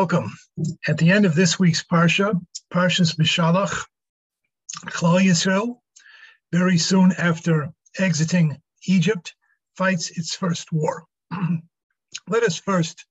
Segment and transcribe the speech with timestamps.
[0.00, 0.30] Welcome.
[0.86, 2.38] At the end of this week's Parsha,
[2.70, 3.86] Parshas Bishalach,
[4.88, 5.80] Klal Yisrael,
[6.52, 9.34] very soon after exiting Egypt,
[9.74, 11.04] fights its first war.
[12.28, 13.06] Let us first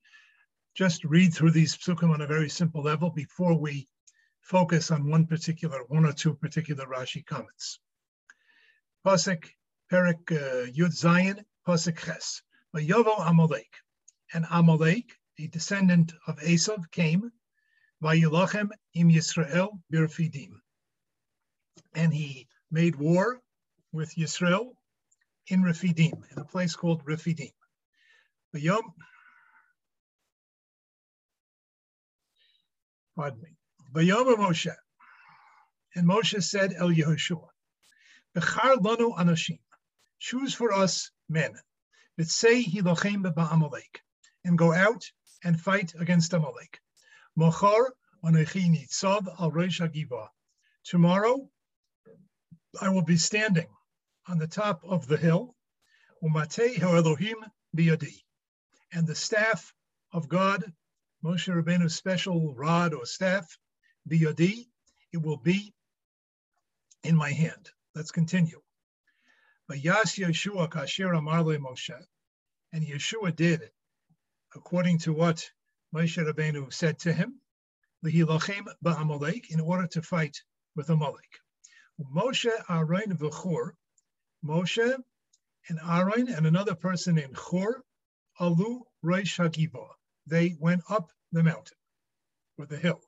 [0.75, 3.87] just read through these psukim on a very simple level before we
[4.41, 7.79] focus on one particular, one or two particular Rashi comments.
[9.03, 9.43] Pasuk,
[9.91, 12.43] Perik uh, Yud Zayin, Pasuk Ches.
[12.75, 13.73] Yovo Amalek.
[14.35, 17.31] And Amalek a descendant of Esav, came,
[18.01, 20.51] Vayilachem im Yisrael birfidim.
[21.93, 23.41] And he made war
[23.91, 24.73] with Yisrael
[25.47, 27.53] in Refidim, in a place called Refidim.
[28.55, 28.83] Vayom,
[33.15, 33.57] pardon me,
[33.93, 34.75] Vayom Moshe.
[35.95, 37.47] And Moshe said, El Yehoshua,
[38.35, 39.59] Bechar lanu anashim,
[40.19, 41.53] choose for us men,
[42.17, 44.01] that say hilochem ba'amalek,
[44.43, 45.03] and go out
[45.43, 46.79] and fight against Amalek.
[47.37, 47.89] Mochar
[48.23, 50.31] tzav al.
[50.83, 51.49] Tomorrow,
[52.81, 53.67] I will be standing
[54.27, 55.55] on the top of the hill,
[56.23, 58.23] biyadi,
[58.91, 59.73] and the staff
[60.11, 60.73] of God,
[61.23, 63.57] Moshe Rabbeinu's special rod or staff,
[64.09, 64.67] biyadi,
[65.11, 65.73] it will be
[67.03, 67.69] in my hand.
[67.93, 68.61] Let's continue.
[69.71, 70.69] Yeshua
[71.59, 72.05] Moshe,
[72.73, 73.69] and Yeshua did
[74.55, 75.51] according to what
[75.93, 77.41] Moshe Rabbeinu said to him,
[78.05, 80.41] Lehilachem ba'amalek, in order to fight
[80.75, 81.39] with Amalek.
[81.99, 83.71] Moshe, Aaron, V'chor,
[84.43, 84.97] Moshe
[85.67, 87.83] and Aaron and another person named Chor,
[88.39, 89.87] Alu Reish Hagiva.
[90.25, 91.77] They went up the mountain,
[92.57, 93.01] or the hill.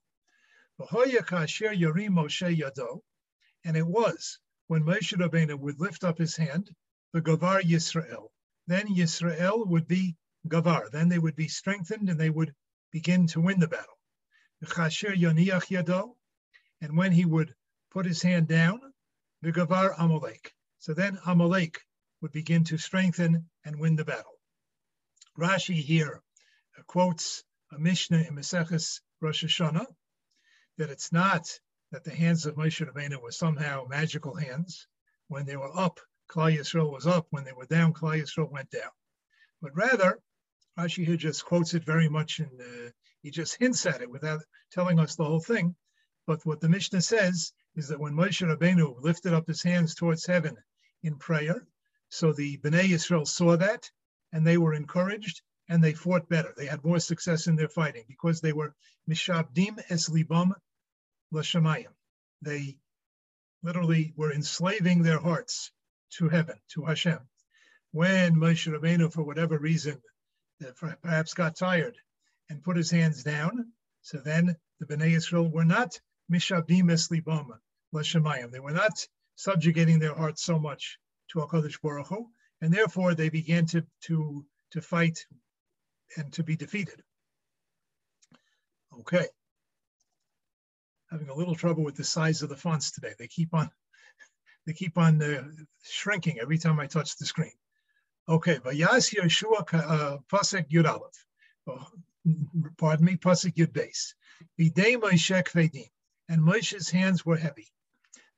[0.79, 3.01] Yarim Moshe yado,
[3.63, 6.69] and it was when Moshe Rabbeinu would lift up his hand,
[7.13, 8.29] the Gavar Yisrael.
[8.67, 10.89] Then Yisrael would be gavar.
[10.91, 12.53] Then they would be strengthened and they would
[12.91, 13.97] begin to win the battle.
[16.81, 17.55] And when he would
[17.91, 18.81] put his hand down,
[19.41, 20.53] the gavar Amalek.
[20.79, 21.81] So then Amalek
[22.21, 24.39] would begin to strengthen and win the battle.
[25.37, 26.23] Rashi here
[26.87, 29.85] quotes a Mishnah in Maseches Rosh Hashanah
[30.77, 31.59] that it's not
[31.91, 34.87] that the hands of Moshe Rabbeinu were somehow magical hands.
[35.27, 37.27] When they were up, Klal Yisrael was up.
[37.29, 38.91] When they were down, Klal Yisrael went down.
[39.61, 40.19] But rather,
[40.77, 42.91] Rashi here just quotes it very much and uh,
[43.23, 45.75] he just hints at it without telling us the whole thing.
[46.27, 50.25] But what the Mishnah says is that when Moshe Rabbeinu lifted up his hands towards
[50.25, 50.55] heaven
[51.01, 51.65] in prayer,
[52.09, 53.89] so the Bnei Israel saw that
[54.31, 56.53] and they were encouraged and they fought better.
[56.55, 58.75] They had more success in their fighting because they were
[59.09, 60.51] mishabdim es libam
[61.31, 61.93] l'shamayim.
[62.41, 62.77] They
[63.63, 65.71] literally were enslaving their hearts
[66.11, 67.19] to heaven, to Hashem.
[67.91, 70.01] When Moshe Rabbeinu, for whatever reason,
[71.01, 71.97] perhaps got tired
[72.49, 73.71] and put his hands down.
[74.01, 75.99] So then the Bnei Israel were not
[76.31, 77.49] mishabim es libam
[77.91, 78.51] l'shemayim.
[78.51, 80.97] They were not subjugating their hearts so much
[81.29, 82.29] to HaKadosh Baruch Hu,
[82.61, 85.25] and therefore they began to, to, to fight
[86.15, 87.03] and to be defeated.
[88.99, 89.25] Okay.
[91.11, 93.13] Having a little trouble with the size of the fonts today.
[93.17, 93.69] They keep on,
[94.65, 95.43] they keep on uh,
[95.83, 97.53] shrinking every time I touch the screen.
[98.29, 101.25] Okay, Vayas Yeshua uh, Pasek Yud Aleph.
[101.65, 101.87] Oh,
[102.77, 104.15] pardon me, Pasek Yud Base.
[104.59, 105.87] Bidei Moshe Kvedim.
[106.27, 107.67] And Moshe's hands were heavy.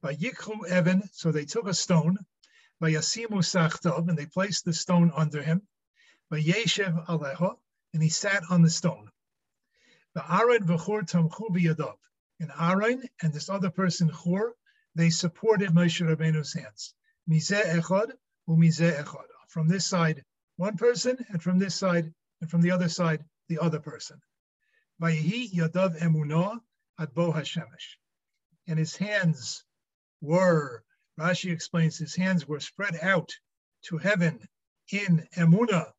[0.03, 2.19] Vayikhu Evan, so they took a stone.
[2.83, 5.63] Vayasimu Sachtov, and they placed the stone under him.
[6.31, 7.57] Vayeshev Aleho,
[7.95, 9.09] and he sat on the stone.
[10.13, 11.95] The Aaron v'chur tamchu b'yadav.
[12.39, 14.53] And Aaron and this other person, Chur,
[14.93, 16.93] they supported Moshe Rabbeinu's hands.
[17.27, 18.11] Mizeh echad
[18.47, 20.23] u'mizeh echad from this side
[20.59, 24.19] one person, and from this side, and from the other side, the other person.
[25.01, 26.59] Vayihi yadav emunah
[26.99, 27.95] ad bo hashemesh.
[28.67, 29.63] And his hands
[30.19, 30.83] were,
[31.17, 33.31] Rashi explains, his hands were spread out
[33.83, 34.45] to heaven
[34.91, 35.93] in emunah,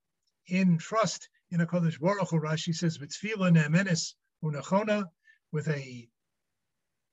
[0.46, 2.28] in trust in a Kodesh Baruch.
[2.28, 4.12] Rashi says, with v'tfila ne'emenis
[4.44, 5.04] unachona,
[5.52, 6.06] with a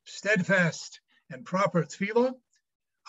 [0.04, 1.00] steadfast
[1.30, 2.34] and proper tefillah,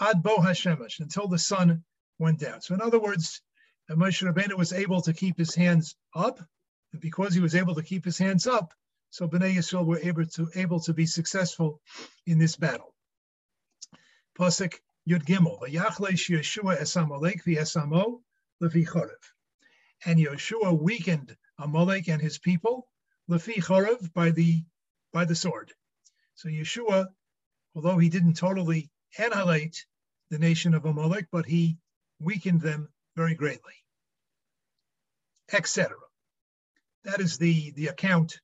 [0.00, 1.84] ad bo hashemesh, until the sun
[2.18, 2.60] went down.
[2.60, 3.40] So in other words,
[3.90, 6.40] Moshe Rabbeinu was able to keep his hands up.
[6.92, 8.74] And because he was able to keep his hands up,
[9.10, 11.80] So Bnei Yisrael were able to, able to be successful
[12.26, 12.94] in this battle.
[14.38, 14.74] Pasuk
[15.08, 18.20] Yud Gimel, Vayachleish Yeshua Esamalek v'Esamo
[18.62, 19.22] lefi Chorev.
[20.04, 22.86] And Yeshua weakened Amalek and his people
[23.30, 24.62] lefi Chorev by the
[25.12, 25.72] by the sword.
[26.34, 27.06] So Yeshua,
[27.74, 29.86] although he didn't totally annihilate
[30.30, 31.78] the nation of Amalek, but he
[32.20, 33.74] weakened them very greatly,
[35.52, 35.96] etc.
[37.04, 38.40] That is the, the account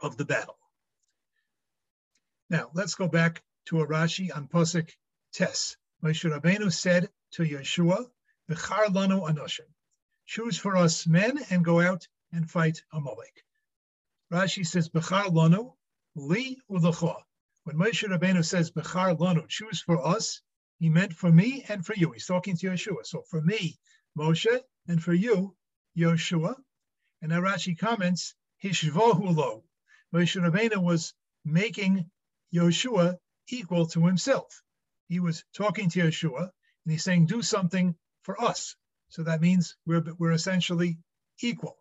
[0.00, 0.58] of the battle.
[2.50, 4.90] Now, let's go back to a Rashi on Pasuk
[5.32, 5.76] Tes.
[6.02, 8.06] Moshe Rabbeinu said to Yeshua,
[8.48, 9.68] B'char lanu anoshim,
[10.24, 13.44] choose for us men and go out and fight Amalek.
[14.32, 15.74] Rashi says, B'char lanu,
[16.14, 17.16] li u'lecha.
[17.64, 20.40] When Moshe Rabbeinu says, B'char lanu, choose for us,
[20.78, 22.12] he meant for me and for you.
[22.12, 23.04] He's talking to Yeshua.
[23.04, 23.78] So for me,
[24.16, 25.56] Moshe, and for you,
[25.96, 26.54] Yeshua.
[27.20, 29.64] And now Rashi comments, Hishvahu lo.
[30.14, 31.14] Moshe Rabbeinu was
[31.44, 32.10] making
[32.54, 34.62] Yeshua equal to himself.
[35.08, 38.76] He was talking to Yeshua, and he's saying, do something for us.
[39.08, 40.98] So that means we're, we're essentially
[41.40, 41.76] equal.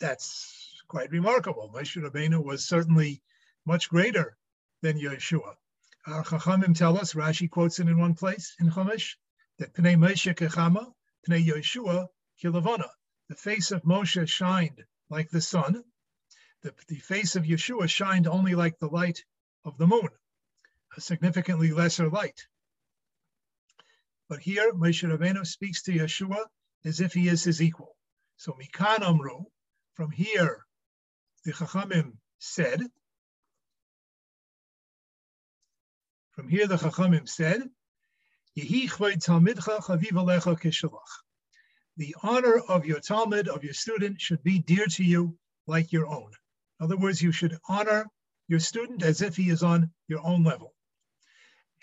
[0.00, 1.70] That's quite remarkable.
[1.74, 3.22] Moshe Rabbeinu was certainly
[3.66, 4.36] much greater
[4.82, 5.56] than Yeshua.
[6.08, 9.16] Our Chachamim tell us, Rashi quotes it in one place in Chumash,
[9.58, 10.92] that Pnei Moshe Kechama,
[11.28, 12.06] Pnei Yeshua
[12.40, 12.88] Kilavana.
[13.28, 15.82] The face of Moshe shined like the sun.
[16.62, 19.24] The, the face of Yeshua shined only like the light
[19.64, 20.08] of the moon,
[20.96, 22.46] a significantly lesser light.
[24.28, 26.46] But here, Moshe Rabbeinu speaks to Yeshua
[26.84, 27.96] as if he is his equal.
[28.36, 29.46] So Mikan Amru,
[29.94, 30.64] from here,
[31.44, 32.82] the Chachamim said,
[36.36, 37.62] From here, the Chachamim said,
[41.96, 46.06] The honor of your Talmud, of your student, should be dear to you like your
[46.06, 46.30] own.
[46.78, 48.04] In other words, you should honor
[48.48, 50.74] your student as if he is on your own level.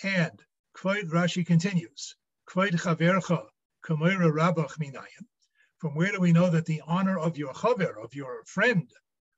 [0.04, 0.40] And
[0.78, 2.16] Kvaid Rashi continues,
[2.48, 3.48] Kvaid Chavercha
[3.84, 5.26] Kamoira Rabach Minayim.
[5.80, 8.88] From where do we know that the honor of your chaver, of your friend,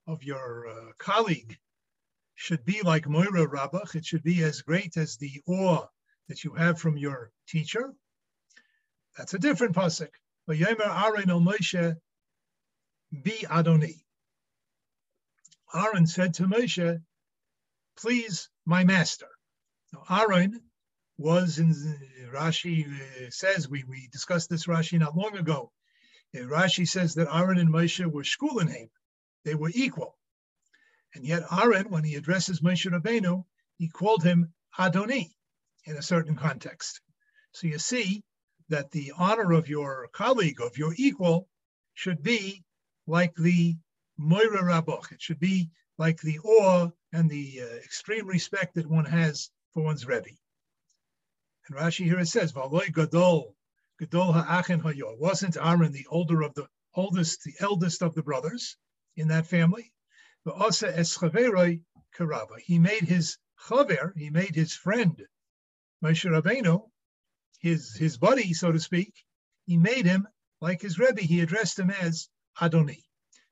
[0.08, 1.58] of your uh, colleague,
[2.36, 3.96] should be like Moira Rabach.
[3.96, 5.88] It should be as great as the awe
[6.28, 7.94] that you have from your teacher.
[9.18, 10.10] That's a different pasuk.
[10.50, 11.96] Vayomer Aaron el Moshe,
[13.24, 14.04] be Adoni.
[15.74, 17.02] Aaron said to Moshe,
[17.98, 19.28] please, my master.
[19.94, 20.62] Now, Aaron
[21.18, 21.74] was in
[22.34, 25.72] Rashi uh, says, we, we discussed this Rashi not long ago.
[26.36, 28.90] Uh, Rashi says that Aaron and Moshe were Shkulenim.
[29.46, 30.18] They were equal.
[31.16, 33.46] And yet Aaron, when he addresses Moshe Rabbeinu,
[33.78, 35.34] he called him Adoni
[35.86, 37.00] in a certain context.
[37.54, 38.22] So you see
[38.68, 41.48] that the honor of your colleague, of your equal,
[41.94, 42.66] should be
[43.08, 43.78] like the
[44.18, 45.14] Moira Raboch.
[45.14, 49.84] It should be like the awe and the uh, extreme respect that one has for
[49.84, 50.32] one's Rebbe.
[51.70, 53.56] And Rashi here it says, Valoy Gadol,
[54.00, 55.18] Gadol Ha'achin Hayo.
[55.18, 58.76] Wasn't Aaron the older of the oldest, the eldest of the brothers
[59.16, 59.94] in that family?
[60.46, 60.52] He
[62.78, 65.28] made his chaver, he made his friend,
[66.04, 66.92] Moshe Rabbeinu,
[67.60, 69.26] his, his buddy, so to speak,
[69.66, 70.28] he made him
[70.62, 71.22] like his Rebbe.
[71.22, 72.30] He addressed him as
[72.62, 73.04] Adoni.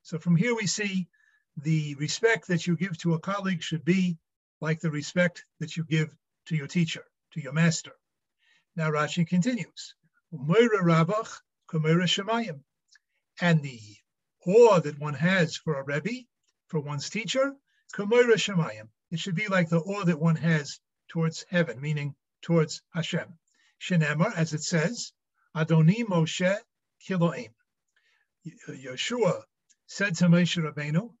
[0.02, 1.08] So from here we see
[1.56, 4.16] the respect that you give to a colleague should be
[4.60, 6.14] like the respect that you give
[6.46, 7.96] to your teacher, to your master.
[8.76, 9.96] Now Rashi continues,
[10.30, 10.48] And
[13.62, 13.80] the
[14.46, 16.26] awe that one has for a Rebbe
[16.74, 17.54] for one's teacher,
[17.94, 18.88] Kamoira Shemayim.
[19.12, 23.38] It should be like the awe that one has towards heaven, meaning towards Hashem.
[23.80, 25.12] Shenemar, as it says,
[25.54, 26.58] Adoni Moshe
[27.08, 27.54] Kiloim.
[28.68, 29.44] Yeshua
[29.86, 31.14] said to Moshe Rabbeinu,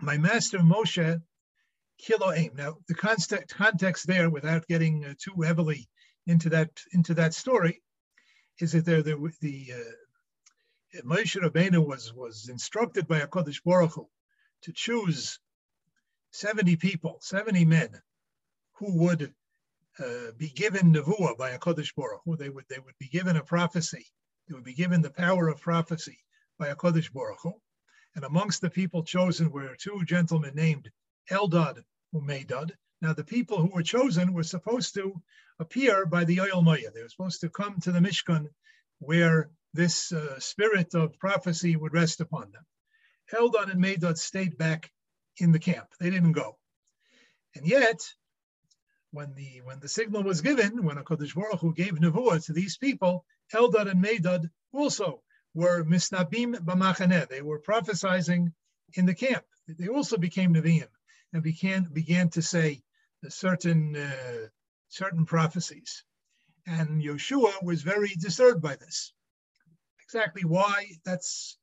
[0.00, 1.22] my master Moshe
[2.04, 2.56] Kiloim.
[2.56, 5.88] Now, the context, there, without getting uh, too heavily
[6.26, 7.84] into that into that story,
[8.58, 14.08] is that there, there the uh, Moshe Rabbeinu was was instructed by Hakadosh Baruch Hu
[14.62, 15.38] to choose
[16.32, 17.90] 70 people, 70 men
[18.74, 19.34] who would
[19.98, 22.36] uh, be given nevuah by a Kodesh Baruch Hu.
[22.36, 24.06] They would, they would be given a prophecy.
[24.48, 26.18] They would be given the power of prophecy
[26.58, 27.54] by a Kodesh Baruch.
[28.14, 30.90] And amongst the people chosen were two gentlemen named
[31.30, 31.82] Eldad
[32.14, 32.72] Umedad.
[33.02, 35.20] Now, the people who were chosen were supposed to
[35.58, 36.90] appear by the Oyel Maya.
[36.94, 38.46] They were supposed to come to the Mishkan
[38.98, 42.64] where this uh, spirit of prophecy would rest upon them.
[43.32, 44.90] Eldad and Medad stayed back
[45.38, 45.88] in the camp.
[46.00, 46.58] They didn't go.
[47.54, 48.00] And yet,
[49.10, 52.76] when the when the signal was given, when HaKadosh Baruch Hu gave nevuah to these
[52.76, 55.22] people, Eldad and Medad also
[55.54, 57.28] were misnabim b'machaneh.
[57.28, 58.52] They were prophesizing
[58.94, 59.44] in the camp.
[59.66, 60.88] They also became Nevi'im
[61.32, 62.82] and began, began to say
[63.28, 64.46] certain, uh,
[64.88, 66.04] certain prophecies.
[66.66, 69.12] And Yeshua was very disturbed by this.
[70.02, 71.58] Exactly why, that's,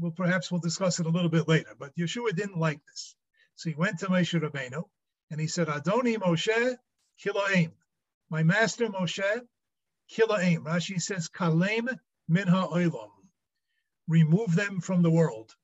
[0.00, 3.14] well, perhaps we'll discuss it a little bit later, but Yeshua didn't like this.
[3.56, 4.82] So he went to Moshe Rabbeinu
[5.30, 6.76] and he said, Adoni Moshe,
[7.22, 7.72] Kilaim.
[8.30, 9.40] My master Moshe,
[10.10, 10.64] Kilaim.
[10.64, 11.88] Rashi says, Kalem
[12.28, 13.10] minha oilam.
[14.08, 15.54] Remove them from the world.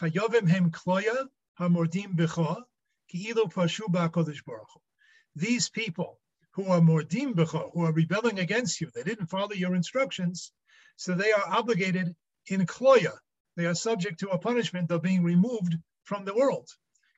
[0.00, 1.28] Chayovim hem kloya
[1.60, 2.62] hamordim b'cha
[3.10, 4.68] ki'ilu pashu ba'kodesh baruch
[5.36, 6.20] These people
[6.52, 10.52] who are mordim b'cha, who are rebelling against you, they didn't follow your instructions,
[10.96, 13.12] so they are obligated in kloya.
[13.56, 16.68] They are subject to a punishment of being removed from the world.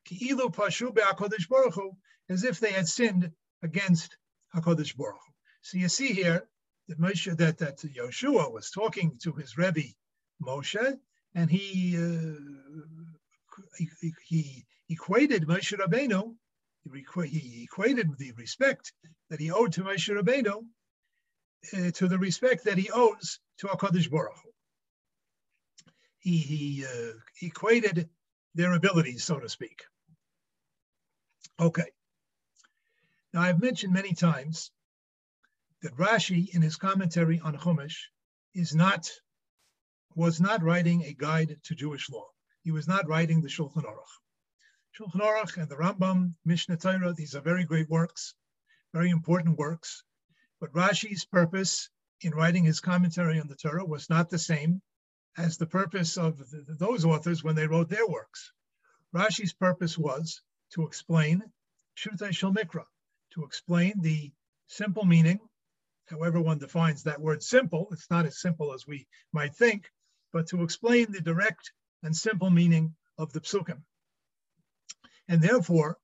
[0.07, 1.97] Pashu
[2.29, 4.17] as if they had sinned against
[4.55, 5.21] HaKadosh Baruch
[5.63, 6.47] So you see here
[6.89, 9.95] that Moshe, that, that Yoshua was talking to his Rebbe
[10.43, 10.99] Moshe,
[11.35, 12.39] and he, uh,
[13.79, 16.37] he, he, equated Moshe Rabbeinu,
[16.93, 18.93] he equated the respect
[19.31, 20.65] that he owed to Moshe Rabbeinu
[21.75, 24.37] uh, to the respect that he owes to HaKadosh Baruch
[26.27, 28.11] He, he uh, equated
[28.53, 29.85] their abilities, so to speak.
[31.61, 31.93] Okay.
[33.33, 34.73] Now, I've mentioned many times
[35.83, 38.09] that Rashi, in his commentary on Chumash,
[38.55, 39.09] is not
[40.17, 42.27] was not writing a guide to Jewish law.
[42.65, 44.15] He was not writing the Shulchan Aruch.
[44.99, 48.35] Shulchan Aruch and the Rambam, Mishnah Torah, these are very great works,
[48.93, 50.03] very important works.
[50.59, 51.89] But Rashi's purpose
[52.23, 54.83] in writing his commentary on the Torah was not the same
[55.37, 58.53] as the purpose of the, those authors when they wrote their works.
[59.15, 61.43] Rashi's purpose was to explain
[61.97, 62.55] Shutei Shel
[63.33, 64.33] to explain the
[64.67, 65.41] simple meaning,
[66.07, 67.89] however one defines that word simple.
[67.93, 69.91] It's not as simple as we might think,
[70.33, 73.83] but to explain the direct and simple meaning of the psukim.
[75.29, 75.99] And therefore,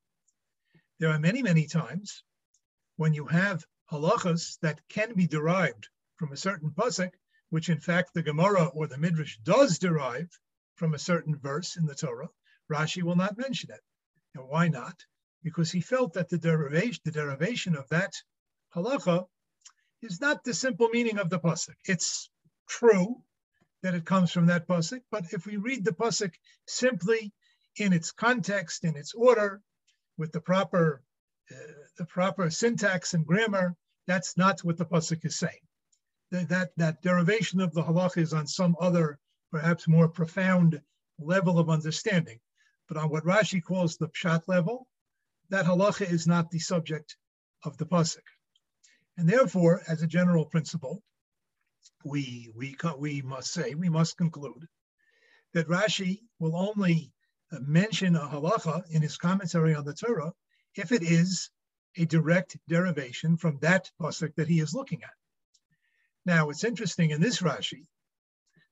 [0.99, 2.23] there are many, many times
[2.97, 7.11] when you have halachas that can be derived from a certain pasuk,
[7.53, 10.27] which in fact the Gemara or the Midrash does derive
[10.73, 12.29] from a certain verse in the Torah,
[12.67, 13.79] Rashi will not mention it.
[14.33, 14.95] And why not?
[15.43, 18.11] Because he felt that the derivation, the derivation of that
[18.75, 19.27] halacha
[20.01, 21.75] is not the simple meaning of the pasuk.
[21.85, 22.27] It's
[22.67, 23.21] true
[23.83, 26.33] that it comes from that pasuk, but if we read the pasuk
[26.65, 27.31] simply
[27.75, 29.61] in its context, in its order,
[30.17, 31.03] with the proper
[31.51, 31.55] uh,
[31.97, 33.75] the proper syntax and grammar,
[34.07, 35.67] that's not what the pasuk is saying.
[36.33, 39.19] That, that that derivation of the halacha is on some other,
[39.51, 40.81] perhaps more profound
[41.19, 42.39] level of understanding.
[42.87, 44.87] But on what Rashi calls the pshat level,
[45.49, 47.17] that halacha is not the subject
[47.63, 48.23] of the pasuk.
[49.15, 51.03] And therefore, as a general principle,
[52.03, 54.67] we, we, we must say, we must conclude
[55.53, 57.13] that Rashi will only
[57.51, 60.33] uh, mention a halacha in his commentary on the Torah
[60.73, 61.51] if it is
[61.95, 65.13] a direct derivation from that pasuk that he is looking at.
[66.25, 67.85] Now, it's interesting in this Rashi,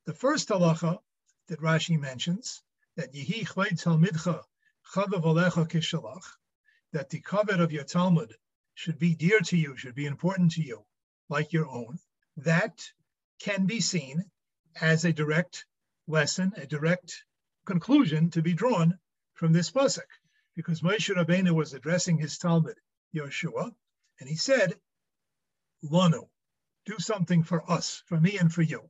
[0.05, 1.00] the first halacha
[1.48, 2.63] that Rashi mentions,
[2.96, 4.41] that Yehi chvei talmidcha
[4.93, 6.24] chavav alecha kishalach,
[6.93, 8.34] that the covet of your Talmud
[8.74, 10.86] should be dear to you, should be important to you,
[11.27, 12.00] like your own,
[12.38, 12.89] that
[13.39, 14.31] can be seen
[14.79, 15.65] as a direct
[16.08, 17.25] lesson, a direct
[17.65, 18.98] conclusion to be drawn
[19.34, 20.08] from this pasuk,
[20.55, 22.79] because Moshe Rabbeinu was addressing his Talmud,
[23.13, 23.75] Yeshua,
[24.22, 24.79] and he said,
[25.84, 26.29] "Lanu,
[26.85, 28.89] do something for us, for me and for you."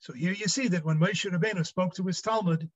[0.00, 2.70] So here you see that when Moshe Rabbeinu spoke to his Talmud,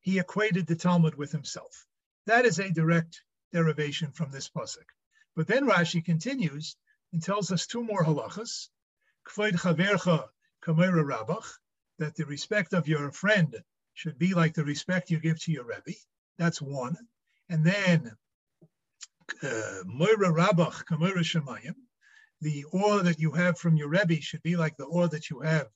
[0.00, 1.86] he equated the Talmud with himself.
[2.26, 3.22] That is a direct
[3.52, 4.84] derivation from this pasuk.
[5.36, 6.76] But then Rashi continues
[7.12, 8.68] and tells us two more halachas.
[9.26, 10.28] Kvoid chavercha
[10.62, 11.46] kamera rabach,
[11.98, 13.62] that the respect of your friend
[13.94, 15.96] should be like the respect you give to your Rebbe.
[16.36, 16.96] That's one.
[17.48, 18.16] And then
[19.42, 21.76] uh, moira rabach kamera shemayim,
[22.40, 25.40] the awe that you have from your Rebbe should be like the awe that you
[25.40, 25.68] have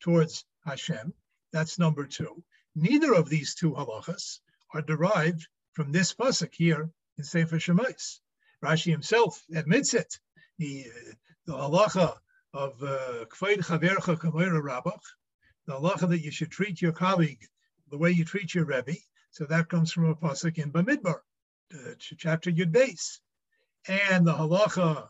[0.00, 1.12] towards Hashem.
[1.52, 2.42] That's number two.
[2.74, 4.40] Neither of these two halachas
[4.74, 8.20] are derived from this pasuk here in Sefer Shemais.
[8.64, 10.18] Rashi himself admits it.
[10.58, 10.86] The,
[11.46, 12.16] halacha
[12.52, 15.00] of uh, kfeid chavercha kamoira rabach,
[15.66, 17.44] the halacha that you should treat your colleague
[17.90, 18.96] the way you treat your rebbe.
[19.30, 21.20] So that comes from a pasuk in Bamidbar,
[21.74, 23.20] uh, chapter Yud Beis,
[23.86, 25.08] and the halacha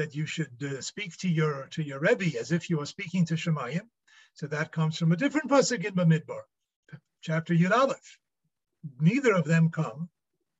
[0.00, 3.26] that you should uh, speak to your to your rebbe as if you are speaking
[3.26, 3.86] to Shemayim.
[4.32, 6.42] So that comes from a different pasuk in Bamidbar,
[7.20, 8.18] chapter Yud Aleph.
[8.98, 10.08] Neither of them come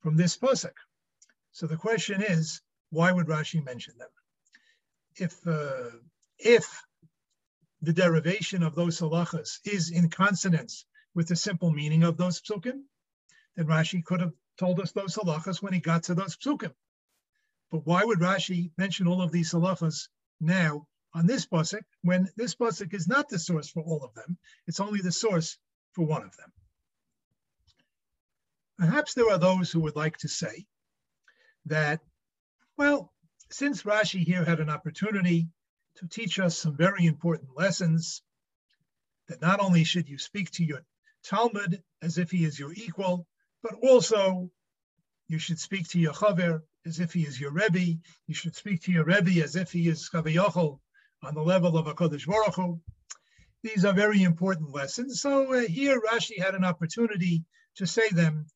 [0.03, 0.77] from this pasuk.
[1.53, 4.13] So the question is, why would Rashi mention them?
[5.17, 5.91] If uh,
[6.39, 6.67] if
[7.81, 12.83] the derivation of those halachas is in consonance with the simple meaning of those psukim,
[13.57, 16.75] then Rashi could have told us those halachas when he got to those psukim.
[17.71, 20.09] But why would Rashi mention all of these halachas
[20.41, 24.39] now on this pasuk when this pasuk is not the source for all of them?
[24.67, 25.57] It's only the source
[25.93, 26.53] for one of them.
[28.79, 30.67] Perhaps there are those who would like to say
[31.67, 32.00] that,
[32.77, 33.12] well,
[33.50, 35.49] since Rashi here had an opportunity
[35.97, 38.23] to teach us some very important lessons,
[39.29, 40.83] that not only should you speak to your
[41.23, 43.27] Talmud as if he is your equal,
[43.62, 44.50] but also
[45.29, 47.99] you should speak to your Chaver as if he is your Rebbe.
[48.27, 50.79] You should speak to your Rebbe as if he is Kaviyachol
[51.23, 52.81] on the level of a Kodesh Baruch Hu.
[53.63, 55.21] These are very important lessons.
[55.21, 57.45] So uh, here Rashi had an opportunity
[57.77, 58.47] to say them,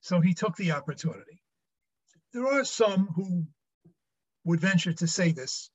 [0.00, 1.42] so he took the opportunity.
[2.32, 3.46] There are some who
[4.44, 5.70] would venture to say this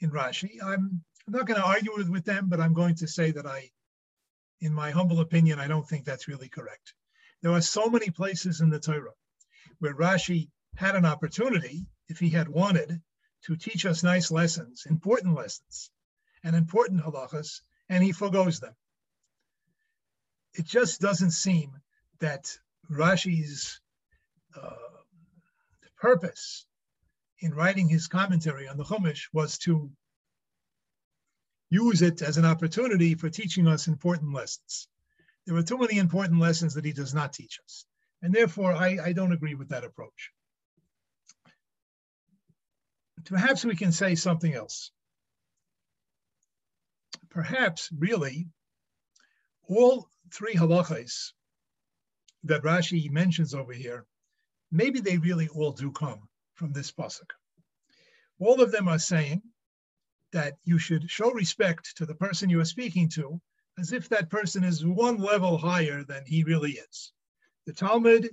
[0.00, 0.62] in Rashi.
[0.62, 3.46] I'm, I'm not going to argue with, with them, but I'm going to say that
[3.46, 3.70] I,
[4.60, 6.92] in my humble opinion, I don't think that's really correct.
[7.42, 9.12] There are so many places in the Torah
[9.78, 13.00] where Rashi had an opportunity, if he had wanted,
[13.44, 15.90] to teach us nice lessons, important lessons,
[16.42, 18.74] and important halachas, and he forgoes them.
[20.54, 21.72] It just doesn't seem
[22.20, 22.58] that
[22.90, 23.80] Rashi's
[24.54, 24.70] uh,
[25.96, 26.66] purpose
[27.40, 29.90] in writing his commentary on the Chumash was to
[31.70, 34.88] use it as an opportunity for teaching us important lessons.
[35.46, 37.84] There are too many important lessons that he does not teach us.
[38.22, 40.32] And therefore, I, I don't agree with that approach
[43.28, 44.90] perhaps we can say something else.
[47.30, 48.48] Perhaps, really,
[49.68, 51.32] all three halachas
[52.44, 54.06] that Rashi mentions over here,
[54.70, 57.30] maybe they really all do come from this pasuk.
[58.40, 59.42] All of them are saying
[60.32, 63.40] that you should show respect to the person you are speaking to
[63.78, 67.12] as if that person is one level higher than he really is.
[67.66, 68.28] The Talmud,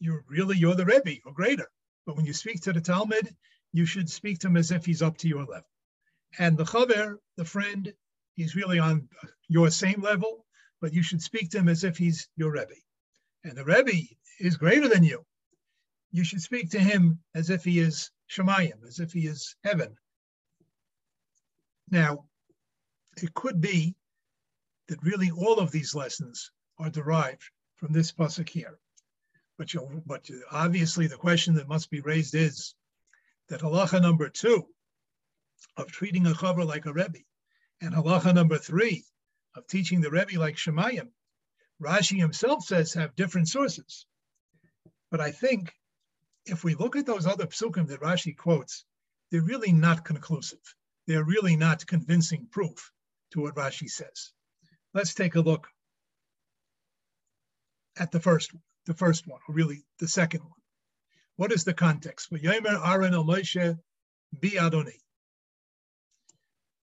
[0.00, 1.68] you're really, you're the Rebbe or greater.
[2.08, 3.36] But when you speak to the Talmud,
[3.70, 5.68] you should speak to him as if he's up to your level.
[6.38, 7.92] And the Chaver, the friend,
[8.32, 9.10] he's really on
[9.48, 10.46] your same level,
[10.80, 12.80] but you should speak to him as if he's your Rebbe.
[13.44, 14.08] And the Rebbe
[14.40, 15.22] is greater than you.
[16.10, 19.94] You should speak to him as if he is Shemayim, as if he is heaven.
[21.90, 22.24] Now,
[23.22, 23.94] it could be
[24.86, 28.78] that really all of these lessons are derived from this pasuk here.
[29.58, 32.76] But, you but obviously, the question that must be raised is
[33.48, 34.68] that halacha number two
[35.76, 37.24] of treating a chaver like a rebbe,
[37.80, 39.04] and halacha number three
[39.56, 41.10] of teaching the rebbe like shemayim,
[41.82, 44.06] Rashi himself says have different sources.
[45.10, 45.74] But I think
[46.46, 48.84] if we look at those other psukim that Rashi quotes,
[49.32, 50.62] they're really not conclusive.
[51.08, 52.92] They're really not convincing proof
[53.32, 54.32] to what Rashi says.
[54.94, 55.66] Let's take a look
[57.96, 60.60] at the first one the first one, or really the second one.
[61.36, 62.32] What is the context?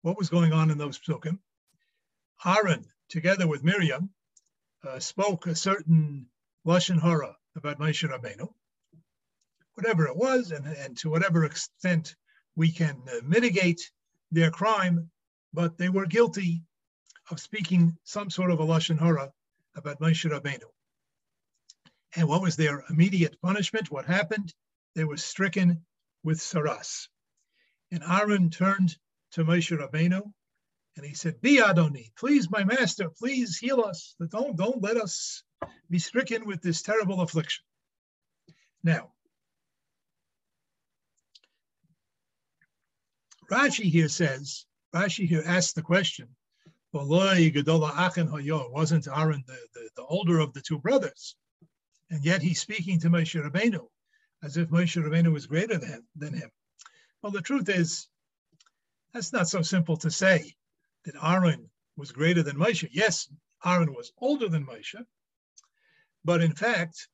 [0.01, 1.37] What was going on in those psukim?
[2.43, 4.09] Aaron, together with Miriam,
[4.83, 6.25] uh, spoke a certain
[6.65, 8.51] lashon hara about Moshe Rabbeinu.
[9.75, 12.15] Whatever it was, and, and to whatever extent
[12.55, 13.91] we can uh, mitigate
[14.31, 15.11] their crime,
[15.53, 16.63] but they were guilty
[17.29, 19.31] of speaking some sort of a lashon hara
[19.75, 20.65] about Moshe Rabbeinu.
[22.15, 23.89] And what was their immediate punishment?
[23.89, 24.53] What happened?
[24.95, 25.85] They were stricken
[26.23, 27.07] with saras.
[27.91, 28.97] And Aaron turned
[29.31, 30.31] to Moshe Rabbeinu
[30.97, 34.15] and he said, Be Adoni, please, my master, please heal us.
[34.29, 35.43] Don't, don't let us
[35.89, 37.63] be stricken with this terrible affliction.
[38.83, 39.11] Now,
[43.49, 46.27] Rashi here says, Rashi here asks the question,
[46.93, 47.55] wasn't
[49.07, 51.35] Aaron the, the, the older of the two brothers?
[52.11, 53.87] And yet he's speaking to Moshe Rabbeinu
[54.43, 56.49] as if Moshe Rabbeinu was greater than, than him.
[57.21, 58.07] Well, the truth is,
[59.13, 60.53] that's not so simple to say
[61.05, 62.87] that Aaron was greater than Moshe.
[62.91, 63.27] Yes,
[63.65, 65.03] Aaron was older than Moshe,
[66.25, 67.07] but in fact,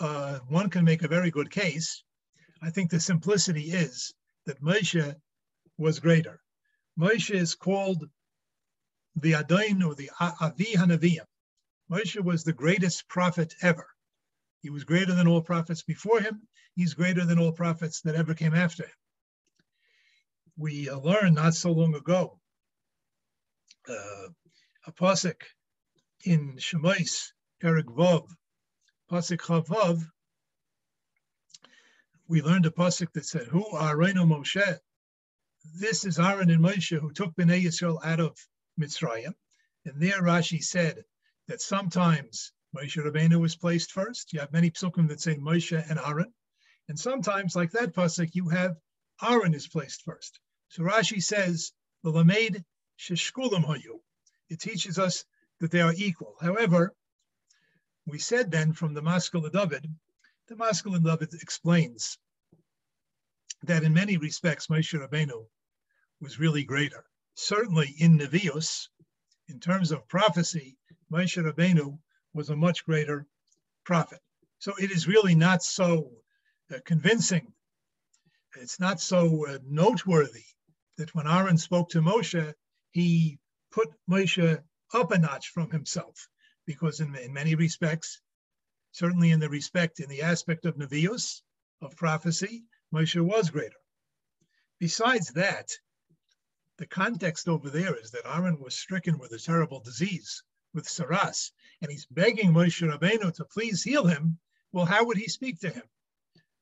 [0.00, 2.02] uh, one can make a very good case.
[2.62, 4.14] I think the simplicity is
[4.46, 5.14] that Moshe
[5.76, 6.40] was greater.
[6.98, 8.08] Moshe is called
[9.16, 11.26] the Adain or the Avi Hanaviyim.
[11.92, 13.86] Moshe was the greatest prophet ever.
[14.62, 16.48] He was greater than all prophets before him.
[16.74, 18.96] He's greater than all prophets that ever came after him.
[20.56, 22.40] We uh, learned not so long ago
[23.86, 24.28] uh,
[24.86, 25.42] a pasuk
[26.24, 28.26] in Shemais, Perik Vav,
[29.10, 30.02] pasuk Chavav.
[32.26, 34.78] We learned a pasuk that said, "Who are Aaron Moshe?"
[35.74, 38.38] This is Aaron and Moshe who took Bnei Yisrael out of
[38.80, 39.34] Mitzrayim.
[39.84, 41.04] And there Rashi said
[41.52, 44.32] that sometimes Moshe Rabbeinu was placed first.
[44.32, 46.32] You have many psukim that say Moshe and Aaron.
[46.88, 48.78] And sometimes, like that pasuk, you have
[49.22, 50.40] Aaron is placed first.
[50.70, 52.64] So Rashi says, the Lamed
[52.98, 54.00] Sheshkulam Hayu.
[54.48, 55.26] It teaches us
[55.60, 56.36] that they are equal.
[56.40, 56.94] However,
[58.06, 59.86] we said then from the Maskil David,
[60.48, 62.16] the Maskil David explains
[63.64, 65.44] that in many respects Moshe Rabbeinu
[66.18, 67.04] was really greater.
[67.34, 68.88] Certainly in Nevius,
[69.48, 70.78] in terms of prophecy,
[71.12, 71.98] Moshe Rabbeinu
[72.32, 73.26] was a much greater
[73.84, 74.20] prophet.
[74.58, 76.10] So it is really not so
[76.72, 77.52] uh, convincing.
[78.56, 80.44] It's not so uh, noteworthy
[80.96, 82.54] that when Aaron spoke to Moshe,
[82.92, 83.38] he
[83.70, 84.62] put Moshe
[84.94, 86.28] up a notch from himself,
[86.66, 88.20] because in, in many respects,
[88.92, 91.42] certainly in the respect, in the aspect of Nevius,
[91.82, 93.80] of prophecy, Moshe was greater.
[94.78, 95.68] Besides that,
[96.78, 100.42] the context over there is that Aaron was stricken with a terrible disease,
[100.74, 104.38] with saras, and he's begging Moshe Rabbeinu to please heal him.
[104.72, 105.84] Well, how would he speak to him?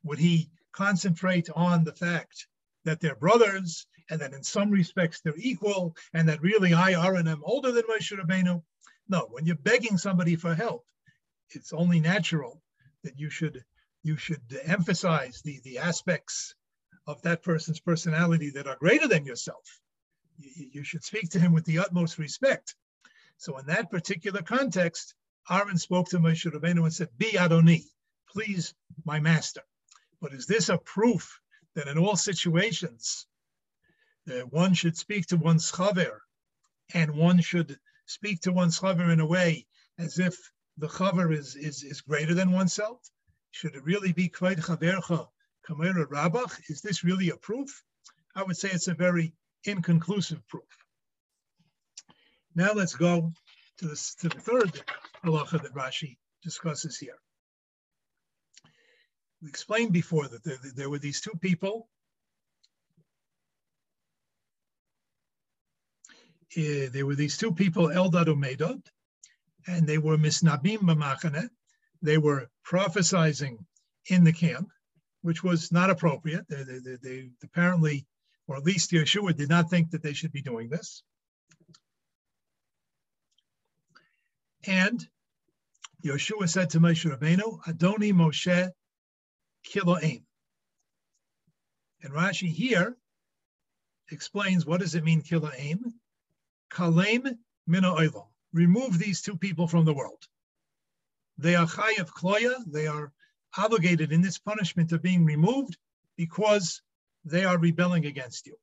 [0.03, 2.47] Would he concentrate on the fact
[2.85, 7.15] that they're brothers and that in some respects they're equal and that really I, are
[7.15, 8.63] Aaron, am older than Moshe Rabbeinu?
[9.09, 10.87] No, when you're begging somebody for help,
[11.51, 12.63] it's only natural
[13.03, 13.65] that you should
[14.03, 16.55] you should emphasize the, the aspects
[17.07, 19.81] of that person's personality that are greater than yourself.
[20.39, 22.75] You, you should speak to him with the utmost respect.
[23.41, 25.15] So in that particular context,
[25.49, 27.85] Aaron spoke to Moshe Rabbeinu and said, Be Adoni,
[28.29, 28.75] please,
[29.07, 29.63] my master.
[30.21, 31.41] But is this a proof
[31.75, 33.27] that in all situations,
[34.31, 36.19] uh, one should speak to one's chaver
[36.93, 39.67] and one should speak to one's chaver in a way
[39.99, 40.37] as if
[40.77, 43.01] the chaver is, is, is greater than oneself?
[43.53, 45.29] Should it really be kved chavercha
[45.67, 46.61] kamera rabach?
[46.69, 47.85] Is this really a proof?
[48.37, 49.33] I would say it's a very
[49.65, 50.80] inconclusive proof.
[52.55, 53.33] Now let's go
[53.79, 54.83] to, this, to the third
[55.25, 57.19] halacha that Rashi discusses here.
[59.43, 61.89] We explained before that there, there were these two people.
[66.57, 68.83] Uh, there were these two people, Eldad and Medad,
[69.69, 71.49] and they were misnabim b'machane.
[72.03, 73.59] They were prophesizing
[74.07, 74.69] in the camp,
[75.23, 76.47] which was not appropriate.
[76.49, 78.07] They, they, they, apparently,
[78.49, 81.05] or at least Yeshua did not think that they should be doing this.
[84.67, 85.07] And
[86.05, 88.71] Yeshua said to Moshe Rabbeinu, Adoni Moshe
[89.67, 90.23] Kiloim.
[92.03, 92.97] And Rashi here
[94.11, 95.81] explains what does it mean Kiloim?
[96.71, 98.29] Kalem mina oilam.
[98.53, 100.27] Remove these two people from the world.
[101.39, 102.55] They are chayav kloya.
[102.67, 103.13] They are
[103.57, 105.77] obligated in this punishment of being removed
[106.17, 106.83] because
[107.25, 108.57] they are rebelling against you.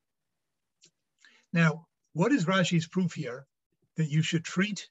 [1.54, 3.46] Now, what is Rashi's proof here
[3.96, 4.90] that you should treat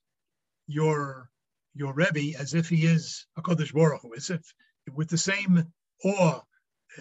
[0.67, 1.31] your
[1.75, 4.41] your Rebbe as if he is a Kodesh Baruch Hu, as if
[4.95, 5.73] with the same
[6.05, 6.41] awe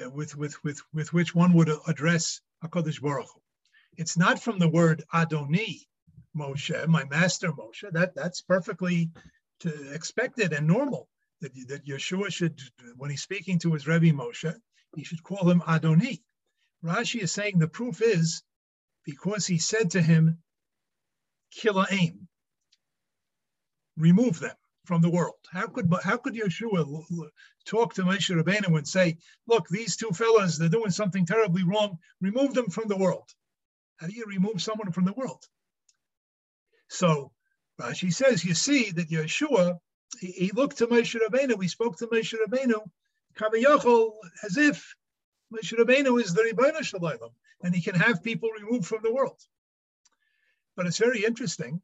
[0.02, 3.42] uh, with, with, with, with which one would address a Kodesh Baruch Hu.
[3.98, 5.86] It's not from the word Adoni
[6.36, 7.90] Moshe, my master Moshe.
[7.92, 9.12] That, that's perfectly
[9.64, 11.08] expected and normal
[11.42, 12.60] that, that Yeshua should,
[12.98, 14.54] when he's speaking to his Rebbe Moshe,
[14.96, 16.22] he should call him Adoni.
[16.84, 18.44] Rashi is saying the proof is
[19.06, 20.40] because he said to him,
[21.52, 22.28] Kila aim,
[23.98, 24.56] remove them
[24.86, 25.40] from the world.
[25.52, 26.86] How could how could Yeshua
[27.66, 32.00] talk to Moshe Rabbeinu and say, "Look, these two fellas, they're doing something terribly wrong.
[32.22, 33.34] Remove them from the world."
[33.98, 35.48] How do you remove someone from the world?
[36.90, 37.32] So
[37.80, 39.80] Rashi says, you see that Yeshua,
[40.20, 42.82] he, he looked to Moshe Rabbeinu, he spoke to Moshe Rabbeinu,
[43.36, 44.96] Kaviyachol, as if
[45.54, 47.32] Moshe Rabbeinu is the Rebbeinu Shalom,
[47.62, 49.42] and he can have people removed from the world.
[50.76, 51.82] But it's very interesting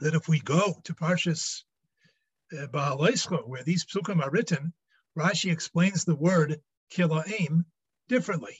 [0.00, 1.64] that if we go to Parshas
[2.52, 2.96] uh,
[3.44, 4.72] where these psukim are written,
[5.16, 7.64] Rashi explains the word kilaim
[8.08, 8.56] differently.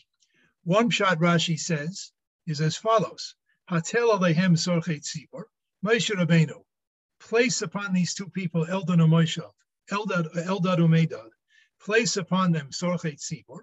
[0.65, 2.13] One shot Rashi says
[2.47, 3.35] is as follows:
[3.71, 5.45] Hatel alehem sorchet tzibor,
[5.85, 6.65] Moshe Rabbeinu,
[7.21, 9.43] place upon these two people Eldad and Moshe,
[9.91, 11.31] Eldad, Eldad Umedad,
[11.81, 13.61] place upon them sorchet tzibor,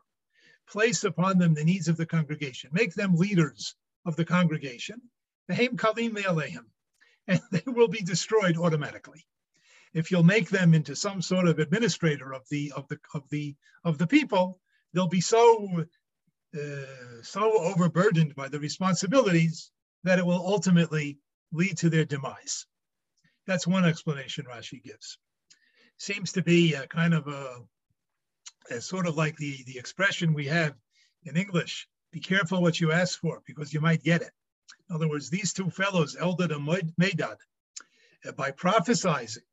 [0.68, 5.02] place upon them the needs of the congregation, make them leaders of the congregation.
[5.50, 6.66] Behem kalim me'alehem
[7.28, 9.26] and they will be destroyed automatically.
[9.94, 13.56] If you'll make them into some sort of administrator of the of the of the
[13.84, 14.60] of the people,
[14.94, 15.86] they'll be so
[16.56, 19.72] uh, so overburdened by the responsibilities
[20.04, 21.18] that it will ultimately
[21.52, 22.66] lead to their demise.
[23.48, 25.18] That's one explanation Rashi gives.
[25.98, 27.58] Seems to be a kind of a,
[28.70, 30.76] a sort of like the, the expression we have
[31.24, 34.32] in English, be careful what you ask for because you might get it.
[34.90, 36.68] In other words, these two fellows, Eldad and
[37.00, 37.38] Medad,
[38.26, 39.44] uh, by prophesizing,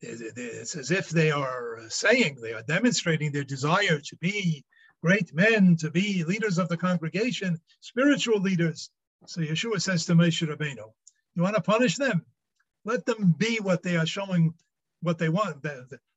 [0.00, 4.64] it's as if they are saying, they are demonstrating their desire to be
[5.00, 8.90] great men, to be leaders of the congregation, spiritual leaders.
[9.26, 10.92] So Yeshua says to Moshe Rabbeinu,
[11.34, 12.24] you want to punish them?
[12.84, 14.54] Let them be what they are showing,
[15.02, 15.64] what they want.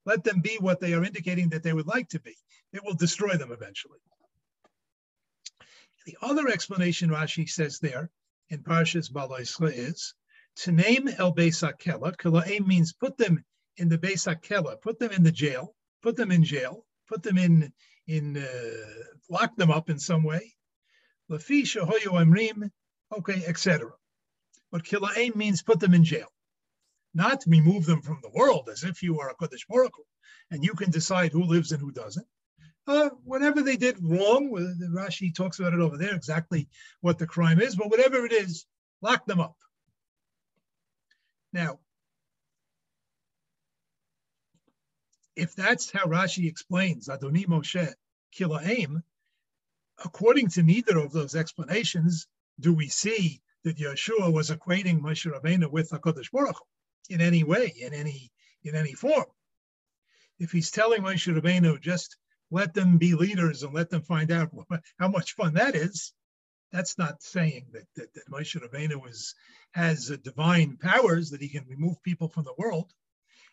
[0.05, 2.35] Let them be what they are indicating that they would like to be.
[2.73, 3.99] It will destroy them eventually.
[6.05, 8.11] The other explanation Rashi says there
[8.49, 10.13] in Parshas Balaisra is
[10.57, 12.15] to name El Beisakela.
[12.15, 13.43] Kila'im means put them
[13.77, 17.73] in the Beisakela, put them in the jail, put them in jail, put them in
[18.05, 20.55] in uh, lock them up in some way.
[21.27, 22.69] Lafisha Hoyo Amrim,
[23.11, 23.91] okay, etc.
[24.71, 26.31] But Kila'im means put them in jail,
[27.15, 29.93] not remove them from the world as if you are a Kodesh Baruch
[30.51, 32.27] and you can decide who lives and who doesn't.
[32.87, 34.49] Uh, whatever they did wrong,
[34.93, 36.69] Rashi talks about it over there, exactly
[37.01, 38.65] what the crime is, but whatever it is,
[39.01, 39.55] lock them up.
[41.51, 41.79] Now,
[45.35, 47.93] if that's how Rashi explains Adoni Moshe
[48.37, 49.01] Kilaim,
[50.03, 52.27] according to neither of those explanations,
[52.59, 57.43] do we see that Yeshua was equating Moshe Rabbeinu with Hakadosh Baruch Hu in any
[57.43, 58.31] way, in any
[58.63, 59.25] in any form.
[60.39, 62.17] If he's telling Moshe Rabbeinu just
[62.51, 64.51] let them be leaders and let them find out
[64.99, 66.13] how much fun that is.
[66.71, 69.33] That's not saying that, that, that Moshe Rabbeinu is,
[69.71, 72.91] has divine powers that he can remove people from the world.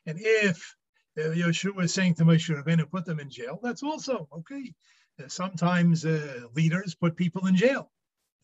[0.07, 0.75] And if
[1.19, 4.75] uh, Yeshua is saying to Moshe Rabbeinu, put them in jail, that's also okay.
[5.23, 7.91] Uh, sometimes uh, leaders put people in jail.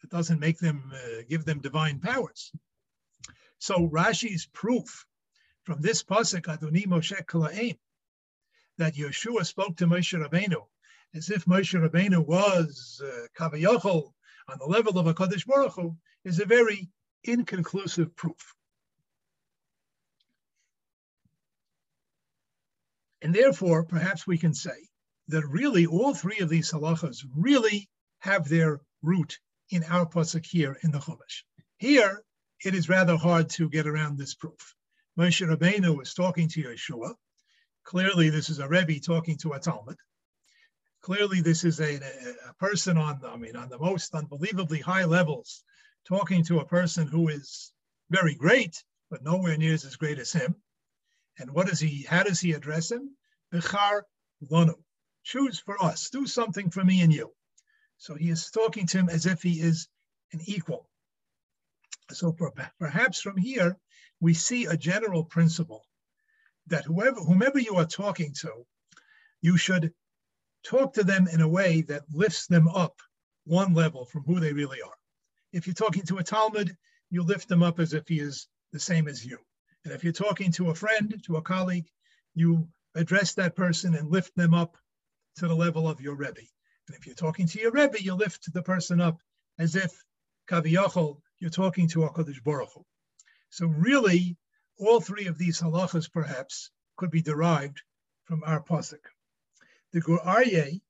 [0.04, 2.52] It doesn't make them, uh, give them divine powers.
[3.58, 5.06] So Rashi's proof
[5.64, 7.78] from this pasuk, Adoni Moshe Kalaim,
[8.78, 10.64] that Yeshua spoke to Moshe Rabbeinu
[11.14, 14.12] as if Moshe Rabbeinu was uh, Kavayachol
[14.48, 16.88] on the level of a Kodesh Baruch Hu, is a very
[17.24, 18.54] inconclusive proof.
[23.20, 24.88] And therefore, perhaps we can say
[25.28, 27.88] that really all three of these halachas really
[28.20, 29.38] have their root
[29.70, 31.42] in our pasuk here in the Chumash.
[31.78, 32.22] Here,
[32.64, 34.74] it is rather hard to get around this proof.
[35.18, 37.14] Moshe Rabbeinu was talking to Yeshua,
[37.88, 39.96] Clearly, this is a Rebbe talking to a Talmud.
[41.00, 41.94] Clearly, this is a,
[42.46, 45.64] a person on, I mean, on the most unbelievably high levels,
[46.06, 47.72] talking to a person who is
[48.10, 50.54] very great, but nowhere near as great as him.
[51.38, 53.16] And what does he, how does he address him?
[53.54, 54.02] Bechar
[54.50, 54.74] lonu.
[55.22, 57.32] Choose for us, do something for me and you.
[57.96, 59.88] So he is talking to him as if he is
[60.34, 60.90] an equal.
[62.10, 62.36] So
[62.78, 63.78] perhaps from here,
[64.20, 65.87] we see a general principle
[66.68, 68.66] that whoever whomever you are talking to,
[69.40, 69.92] you should
[70.64, 73.00] talk to them in a way that lifts them up
[73.44, 74.96] one level from who they really are.
[75.52, 76.76] If you're talking to a Talmud,
[77.10, 79.38] you lift them up as if he is the same as you.
[79.84, 81.88] And if you're talking to a friend, to a colleague,
[82.34, 84.76] you address that person and lift them up
[85.36, 86.42] to the level of your Rebbe.
[86.88, 89.18] And if you're talking to your Rebbe, you lift the person up
[89.58, 89.92] as if
[90.50, 92.84] Kaviyachol, you're talking to a Kodesh Baruch Hu.
[93.50, 94.36] So really,
[94.78, 97.82] all three of these halachas, perhaps, could be derived
[98.24, 99.04] from our pasuk.
[99.92, 100.80] The Gur Aryeh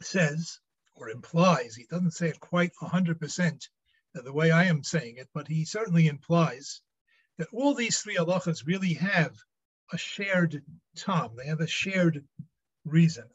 [0.00, 0.58] says,
[0.94, 3.68] or implies, he doesn't say it quite 100%
[4.14, 6.80] the way I am saying it, but he certainly implies
[7.36, 9.36] that all these three halachas really have
[9.92, 10.64] a shared
[10.96, 12.24] tom, they have a shared
[12.84, 13.28] reason.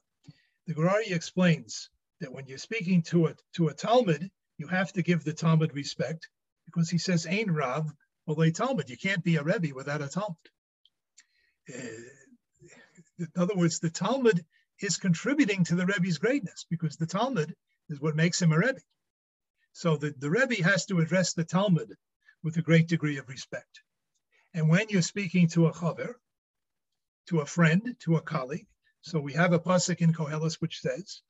[0.68, 4.92] The Gur Aryeh explains that when you're speaking to a, to a Talmud, you have
[4.94, 6.30] to give the Talmud respect
[6.66, 7.92] because he says, Ain Rav,
[8.38, 8.90] well, Talmud.
[8.90, 10.38] You can't be a Rebbe without a Talmud.
[11.68, 11.78] Uh,
[13.20, 14.46] in other words, the Talmud
[14.80, 17.56] is contributing to the Rebbe's greatness because the Talmud
[17.90, 18.80] is what makes him a Rebbe.
[19.74, 21.96] So the, the Rebbe has to address the Talmud
[22.44, 23.82] with a great degree of respect.
[24.54, 26.14] And when you're speaking to a chaver,
[27.28, 28.68] to a friend, to a colleague,
[29.02, 31.22] so we have a pasuk in Koheles which says,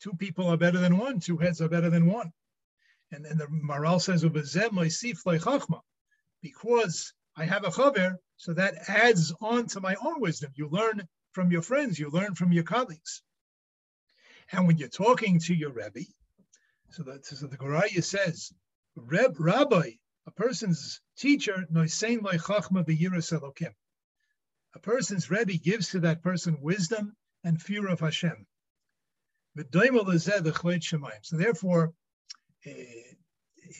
[0.00, 2.32] Two people are better than one, two heads are better than one.
[3.10, 4.22] And then the Maral says,
[6.42, 10.52] because I have a chaver, so that adds on to my own wisdom.
[10.54, 13.22] You learn from your friends, you learn from your colleagues.
[14.52, 16.04] And when you're talking to your Rebbe,
[16.90, 18.52] so, so the Gur Aryeh says,
[18.96, 19.90] Reb, Rabbi,
[20.26, 21.66] a person's teacher,
[24.74, 28.46] a person's Rebbe gives to that person wisdom and fear of Hashem.
[31.22, 31.92] So therefore,
[32.68, 33.02] Eh,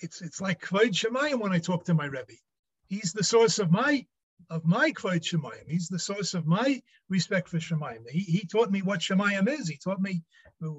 [0.03, 2.39] it's it's like Kvod Shemayim when I talk to my Rebbe.
[2.87, 4.07] He's the source of my
[4.51, 5.69] of my Kvod Shemayim.
[5.69, 8.09] He's the source of my respect for Shemayim.
[8.09, 9.69] He, he taught me what Shemayim is.
[9.69, 10.23] He taught me
[10.65, 10.71] uh,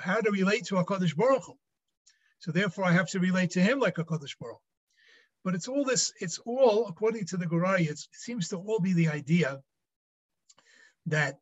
[0.00, 1.54] how to relate to HaKadosh Baruch Hu.
[2.40, 4.60] So therefore, I have to relate to him like HaKadosh Baruch
[5.44, 8.80] But it's all this, it's all, according to the Gur Aryeh, it seems to all
[8.80, 9.60] be the idea
[11.06, 11.40] that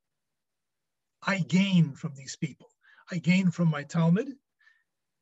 [1.22, 2.68] I gain from these people.
[3.10, 4.28] I gain from my Talmud,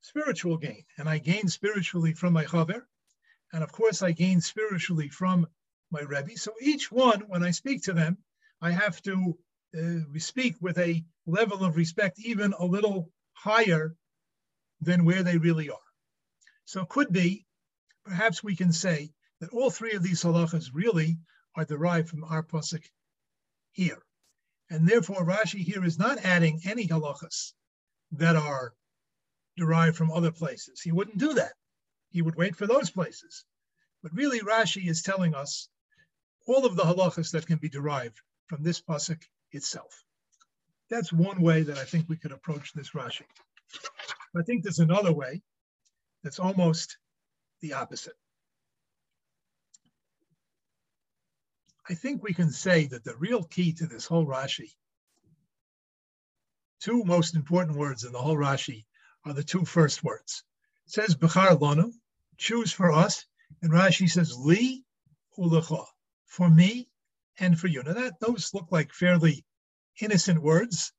[0.04, 2.82] spiritual gain, and I gain spiritually from my Chaver,
[3.54, 5.46] and of course I gain spiritually from
[5.90, 6.36] my Rebbe.
[6.36, 8.18] So each one, when I speak to them,
[8.60, 9.38] I have to
[9.78, 13.96] uh, speak with a level of respect even a little higher
[14.82, 15.88] than where they really are.
[16.66, 17.46] So it could be,
[18.04, 21.16] perhaps we can say that all three of these halachas really
[21.56, 22.84] are derived from our pasuk
[23.72, 24.02] here.
[24.68, 27.54] And therefore, Rashi here is not adding any halachas
[28.12, 28.74] that are
[29.56, 30.80] derived from other places.
[30.80, 31.52] He wouldn't do that.
[32.10, 33.44] He would wait for those places.
[34.02, 35.68] But really, Rashi is telling us
[36.46, 40.04] all of the halachas that can be derived from this pasuk itself.
[40.90, 43.24] That's one way that I think we could approach this Rashi.
[44.36, 45.42] I think there's another way
[46.22, 46.98] that's almost
[47.60, 48.14] the opposite.
[51.88, 54.72] I think we can say that the real key to this whole Rashi,
[56.80, 58.84] two most important words in the whole Rashi
[59.24, 60.44] are the two first words.
[60.87, 61.92] It says Bechar Lanu,
[62.37, 63.24] choose for us,
[63.62, 64.84] and Rashi says Li
[65.38, 65.84] Ulecha,
[66.26, 66.88] for me
[67.38, 67.82] and for you.
[67.82, 69.44] Now that those look like fairly
[70.00, 70.92] innocent words.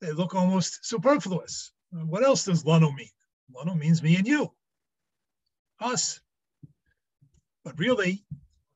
[0.00, 1.72] They look almost superfluous.
[1.94, 3.10] Uh, what else does Lanu mean?
[3.52, 4.52] Lanu means me and you,
[5.80, 6.20] us.
[7.64, 8.24] But really,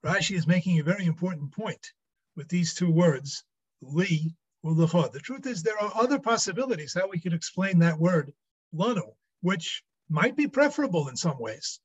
[0.04, 1.92] Rashi is making a very important point
[2.36, 3.44] with these two words,
[3.80, 4.74] li or.
[4.74, 8.32] The truth is there are other possibilities how we could explain that word,
[8.74, 11.80] lanu, which might be preferable in some ways.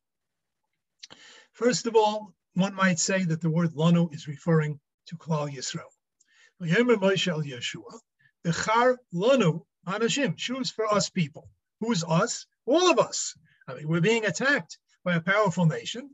[1.54, 5.91] First of all, one might say that the word lanu is referring to Klal Yisrael.
[6.62, 8.00] Yemer Myshel Yeshua,
[8.45, 11.50] bechar lanu anashim, choose for us people.
[11.80, 12.45] Who's us?
[12.65, 13.36] All of us.
[13.67, 16.10] I mean, we're being attacked by a powerful nation.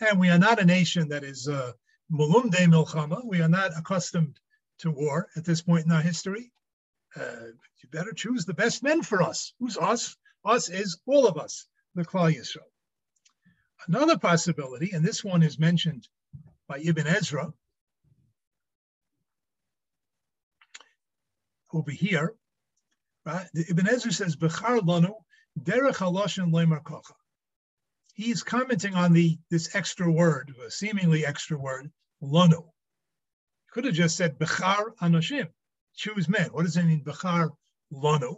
[0.00, 1.72] And we are not a nation that is uh,
[2.12, 3.24] mulumde milchama.
[3.24, 4.38] We are not accustomed
[4.80, 6.52] to war at this point in our history.
[7.14, 7.46] Uh,
[7.82, 9.52] you better choose the best men for us.
[9.58, 10.16] Who's us?
[10.44, 12.62] Us is all of us, the Klal Yisrael.
[13.86, 16.08] Another possibility, and this one is mentioned
[16.68, 17.52] by Ibn Ezra
[21.72, 22.34] over here,
[23.24, 23.48] right?
[23.54, 25.14] Ibn Ezra says, "Bechar lanu
[25.58, 27.14] derech haloshin leimar kocha."
[28.14, 31.90] he's commenting on the this extra word, a seemingly extra word,
[32.22, 32.70] lanu.
[33.70, 35.48] Could have just said bechar anoshim,
[35.94, 36.50] choose men.
[36.52, 37.50] What does it mean, bechar
[37.92, 38.36] lanu?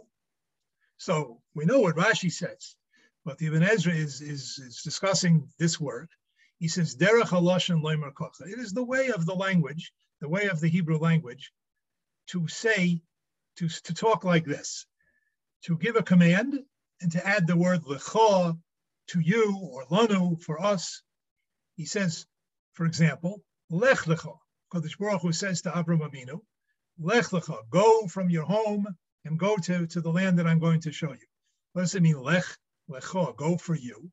[0.97, 2.75] So we know what Rashi says,
[3.25, 6.09] but the Ibn Ezra is, is, is discussing this word.
[6.57, 8.47] He says, derech haloshin loimer kocha.
[8.47, 9.91] It is the way of the language,
[10.21, 11.51] the way of the Hebrew language,
[12.27, 13.01] to say,
[13.57, 14.85] to, to talk like this,
[15.63, 16.59] to give a command
[17.01, 18.57] and to add the word lecha
[19.07, 21.01] to you or lanu for us.
[21.75, 22.25] He says,
[22.73, 24.37] for example, lech lecha.
[24.73, 26.39] Kodesh Baruch Hu says to Avram Avinu,
[26.99, 28.87] lech lecha, go from your home
[29.25, 31.27] and go to, to the land that I'm going to show you.
[31.73, 32.45] What does it mean, lech
[32.89, 34.11] lecha, go for you?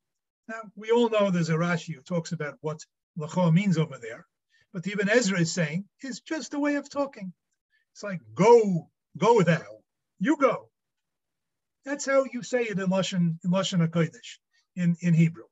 [0.49, 2.81] Now, we all know there's a Rashi who talks about what
[3.19, 4.27] lecha means over there,
[4.73, 7.33] but Ibn Ezra is saying it's just a way of talking.
[7.93, 9.83] It's like, go, go thou,
[10.19, 10.69] you go.
[11.85, 14.39] That's how you say it in Lashon, in Lashon HaKodesh
[14.77, 15.45] in, in Hebrew.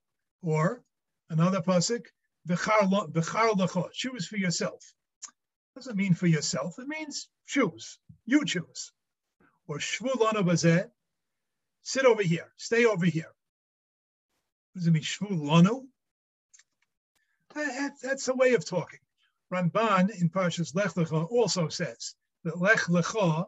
[0.42, 0.82] Or
[1.28, 2.06] another pasuk,
[3.92, 4.94] choose for yourself.
[5.80, 7.96] Doesn't mean for yourself, it means choose.
[8.26, 8.92] You choose.
[9.66, 10.90] Or shvulana bazeh,
[11.82, 13.32] sit over here, stay over here.
[14.74, 15.86] Does it mean, shvulanu?
[17.54, 19.00] That, that's a way of talking.
[19.50, 22.14] Ramban in Parshas Lech Lecha also says
[22.44, 23.46] that Lech Lecha,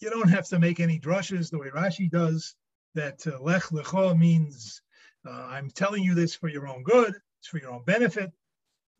[0.00, 2.54] you don't have to make any drushes the way Rashi does
[2.94, 4.80] that uh, lech lecha means
[5.28, 8.32] uh, I'm telling you this for your own good, it's for your own benefit.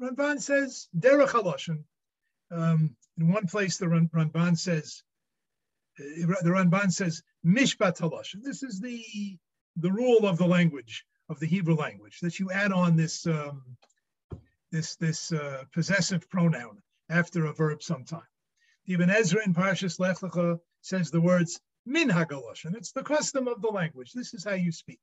[0.00, 1.85] Ramban says derech haloshin.
[2.50, 5.02] Um, in one place, the Ramban says
[5.99, 8.43] uh, the Ramban says mishpat haloshin.
[8.43, 9.38] This is the
[9.76, 13.62] the rule of the language of the Hebrew language that you add on this um,
[14.70, 18.22] this this uh, possessive pronoun after a verb sometime.
[18.86, 23.49] The Ibn Ezra in Parshas Lech Lecha says the words min and It's the custom
[23.49, 24.12] of the language.
[24.12, 25.01] This is how you speak.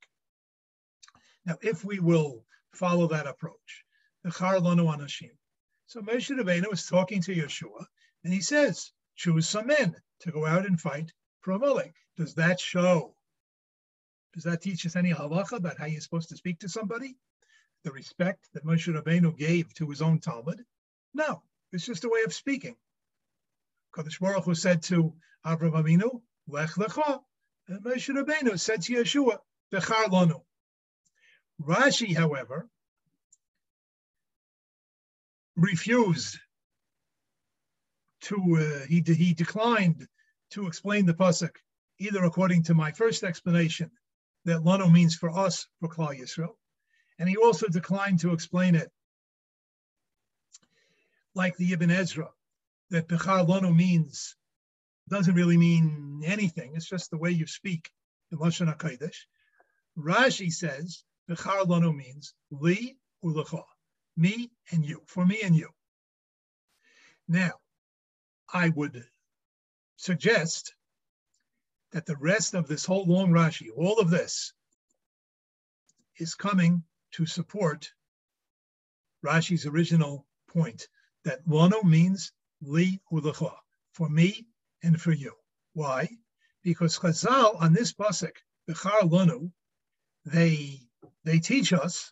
[1.46, 3.84] Now, if we will follow that approach.
[4.24, 7.86] So Moshe Rabbeinu was talking to Yeshua,
[8.24, 11.12] and he says, choose some men to go out and fight
[11.42, 11.94] for Amalek.
[12.18, 13.16] Does that show?
[14.34, 17.18] Does that teach us any halacha about how you're supposed to speak to somebody?
[17.84, 20.60] the respect that Moshe Rabbeinu gave to his own talmid.
[21.14, 22.76] No, it's just a way of speaking.
[23.96, 25.14] Kadosh Baruch Hu said to
[25.46, 27.22] Avraham Avinu, Lech Lecha,
[27.68, 29.40] and Moshe Rabbeinu said to Yeshua,
[29.74, 30.42] Bechar Lanu.
[31.62, 32.70] Rashi, however,
[35.60, 36.38] refused
[38.22, 40.08] to, uh, he, he declined
[40.52, 41.56] to explain the Pasuk,
[42.00, 43.92] either according to my first explanation,
[44.46, 46.56] that Lanu means for us, for Klal Yisrael,
[47.20, 48.90] and he also declined to explain it
[51.36, 52.30] like the Ibn Ezra,
[52.90, 54.36] that Bechar Lanu means,
[55.10, 56.74] doesn't really mean anything.
[56.76, 57.92] It's just the way you speak
[58.32, 59.18] in Lashon HaKodesh.
[59.98, 63.64] Rashi says, Bechar Lanu means Li Ulecha,
[64.20, 65.70] me and you, for me and you.
[67.28, 67.54] Now,
[68.54, 69.06] I would
[69.96, 70.76] suggest
[71.92, 74.54] that the rest of this whole long Rashi, all of this,
[76.18, 77.92] is coming to support
[79.26, 80.88] Rashi's original point
[81.24, 83.56] that Lanu means li ulecha,
[83.94, 84.46] for me
[84.84, 85.34] and for you.
[85.74, 86.10] Why?
[86.64, 88.36] Because Chazal on this pasuk,
[88.70, 89.52] Bechar Lanu,
[90.26, 90.82] they
[91.24, 92.12] they teach us.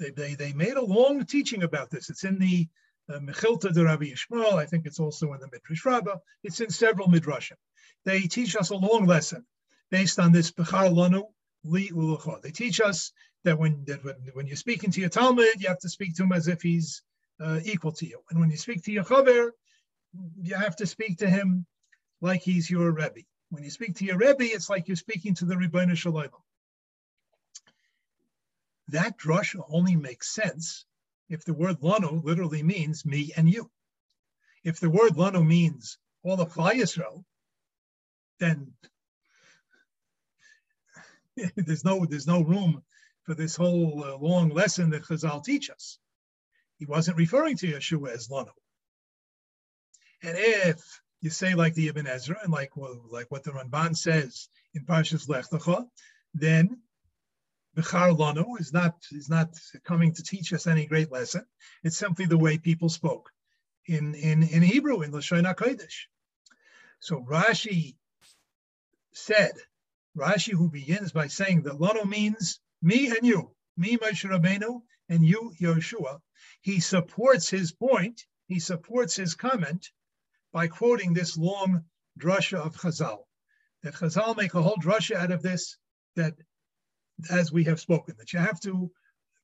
[0.00, 2.08] They, they, they made a long teaching about this.
[2.08, 2.66] It's in the
[3.08, 4.54] uh, Mechilta de Rabbi Yishmael.
[4.54, 6.16] I think it's also in the Midrash Rabbah.
[6.42, 7.58] It's in several midrashim.
[8.04, 9.44] They teach us a long lesson
[9.90, 11.24] based on this Bechar Lanu
[11.64, 12.40] Li Ulecha.
[12.40, 13.12] They teach us
[13.44, 16.22] that when that when, when you're speaking to your talmid, you have to speak to
[16.22, 17.02] him as if he's
[17.40, 18.20] uh, equal to you.
[18.30, 19.50] And when you speak to your chaver,
[20.40, 21.66] you have to speak to him
[22.20, 23.22] like he's your rebbe.
[23.50, 26.28] When you speak to your rebbe, it's like you're speaking to the Rebbeinu Shalom.
[28.90, 30.84] That drush only makes sense
[31.28, 33.70] if the word lanu literally means me and you.
[34.64, 37.24] If the word lanu means all of Klal Yisrael,
[38.40, 38.72] then
[41.56, 42.82] there's no there's no room
[43.22, 45.98] for this whole uh, long lesson that Chazal teach us.
[46.78, 48.50] He wasn't referring to Yeshua as Lanu.
[50.22, 50.80] And if
[51.20, 54.84] you say like the Ibn Ezra and like well, like what the Ramban says in
[54.84, 55.86] Parshas Lech Lecha,
[56.34, 56.80] then
[57.76, 61.46] Bechar Lanu is not is not coming to teach us any great lesson.
[61.84, 63.30] It's simply the way people spoke
[63.86, 66.06] in in in Hebrew in Lashon Hakodesh.
[66.98, 67.96] So Rashi
[69.12, 69.52] said,
[70.16, 75.24] Rashi who begins by saying that Lanu means me and you, me Moshe Rabbeinu and
[75.24, 76.20] you Yeshua,
[76.60, 79.90] he supports his point, he supports his comment
[80.52, 81.84] by quoting this long
[82.18, 83.24] drasha of Chazal.
[83.82, 85.76] That Chazal make a whole drasha out of this,
[86.16, 86.34] that
[87.30, 88.90] as we have spoken, that you have to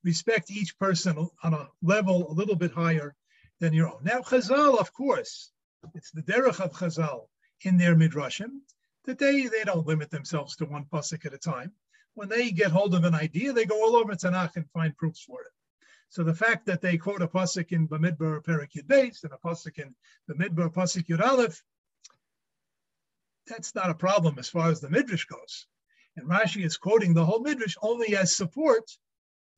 [0.03, 3.15] respect each person on a level a little bit higher
[3.59, 4.03] than your own.
[4.03, 5.51] Now, Chazal, of course,
[5.93, 7.27] it's the derech of Chazal
[7.61, 8.61] in their midrashim
[9.05, 11.71] that they, they don't limit themselves to one pasuk at a time.
[12.13, 15.21] When they get hold of an idea, they go all over Tanakh and find proofs
[15.21, 15.51] for it.
[16.09, 19.37] So the fact that they quote a pasuk in Bamidbar Perik Yud Beis and a
[19.37, 19.95] pasuk in
[20.29, 21.63] Bamidbar pasuk Yud Aleph,
[23.45, 25.67] that's not a problem as far as the midrash goes.
[26.17, 28.83] And Rashi is quoting the whole midrash only as support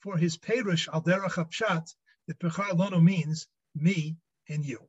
[0.01, 1.95] for his perush al derech
[2.28, 4.18] that Bechar Lanu means me
[4.49, 4.88] and you.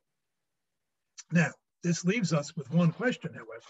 [1.33, 1.53] Now,
[1.83, 3.63] this leaves us with one question, however.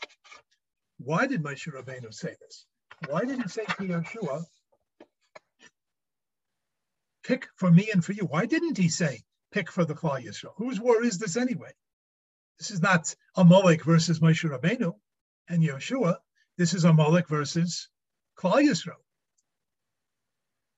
[0.98, 2.66] Why did Moshe Rabbeinu say this?
[3.06, 4.44] Why did he say to Yeshua,
[7.22, 8.24] pick for me and for you.
[8.24, 9.22] Why didn't he say,
[9.52, 10.54] pick for the Klal Yisrael?
[10.56, 11.72] Whose war is this anyway?
[12.58, 14.94] This is not Amalek versus Moshe Rabbeinu
[15.48, 16.16] and Yeshua.
[16.60, 17.88] This is Amalek versus
[18.36, 19.00] Klal Yisrael.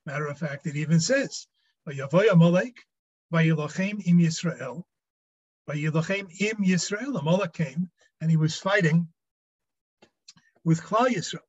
[0.06, 1.48] Matter of fact, it even says,
[1.88, 2.76] Vayavoy Amalek,
[3.32, 4.84] Vayilachem im Yisrael,
[5.68, 7.18] Vayilachem im Yisrael.
[7.18, 9.08] Amalek came and he was fighting
[10.62, 11.40] with Klal Yisrael.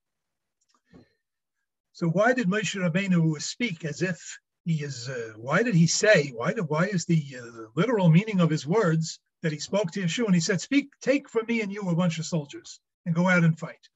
[1.91, 6.29] So why did Moshe Rabbeinu speak as if he is uh, why did he say
[6.29, 10.01] why did, why is the uh, literal meaning of his words that he spoke to
[10.01, 13.13] Yeshua and he said speak take from me and you a bunch of soldiers and
[13.13, 13.89] go out and fight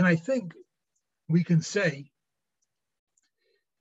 [0.00, 0.54] and I think
[1.28, 2.10] we can say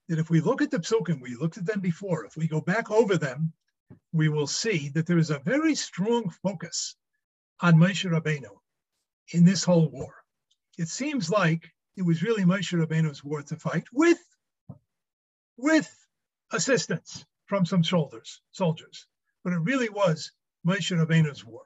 [0.09, 2.59] that if we look at the psukim, we looked at them before, if we go
[2.59, 3.53] back over them,
[4.11, 6.97] we will see that there is a very strong focus
[7.61, 8.51] on Moshe Rabbeinu
[9.31, 10.13] in this whole war.
[10.77, 14.19] It seems like it was really Moshe Rabbeinu's war to fight with,
[15.55, 15.89] with
[16.51, 19.07] assistance from some soldiers, soldiers.
[19.45, 20.33] But it really was
[20.67, 21.63] Moshe Rabbeinu's war.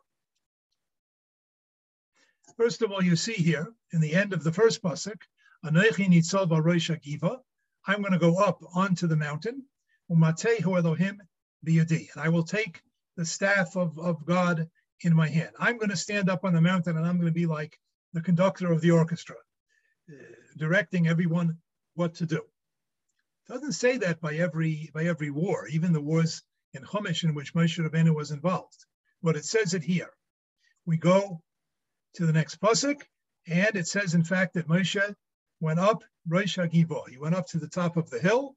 [2.58, 5.20] First of all, you see here in the end of the first pasuk,
[5.66, 7.42] Anochi nitzav Giva.
[7.88, 9.66] I'm going to go up onto the mountain.
[10.12, 11.22] Umatehu Elohim
[11.66, 12.82] biyadi, and I will take
[13.16, 14.70] the staff of, of God
[15.02, 15.52] in my hand.
[15.58, 17.80] I'm going to stand up on the mountain, and I'm going to be like
[18.14, 19.36] the conductor of the orchestra
[20.10, 20.14] uh,
[20.58, 21.58] directing everyone
[21.96, 22.38] what to do.
[22.38, 26.44] It doesn't say that by every by every war, even the wars
[26.74, 28.86] in Chumash in which Moshe Rabbeinu was involved.
[29.24, 30.12] But it says it here.
[30.86, 31.42] We go
[32.16, 33.02] to the next pasuk,
[33.48, 35.16] and it says, in fact, that Moshe
[35.60, 37.08] went up Rosh Hagivo.
[37.10, 38.56] He went up to the top of the hill,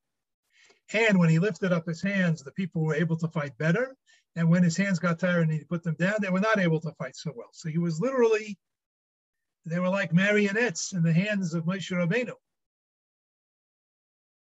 [0.92, 3.96] and when he lifted up his hands, the people were able to fight better.
[4.36, 6.80] And when his hands got tired and he put them down, they were not able
[6.80, 7.48] to fight so well.
[7.52, 8.58] So he was literally,
[9.64, 12.34] they were like marionettes in the hands of Moshe Rabbeinu.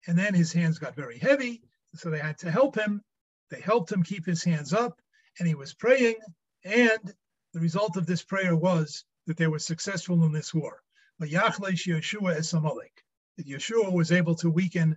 [0.06, 1.62] And then his hands got very heavy,
[1.94, 3.02] so they had to help him.
[3.50, 5.00] They helped him keep his hands up,
[5.38, 6.16] and he was praying.
[6.64, 7.14] And
[7.56, 10.82] the result of this prayer was that they were successful in this war.
[11.18, 13.02] But Yeshua is Amalek,
[13.38, 14.94] that Yeshua was able to weaken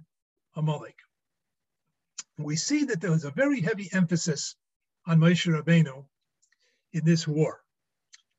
[0.58, 0.98] Amalek.
[2.38, 4.58] We see that there was a very heavy emphasis
[5.08, 6.06] on Moshe Rabbeinu
[6.92, 7.62] in this war.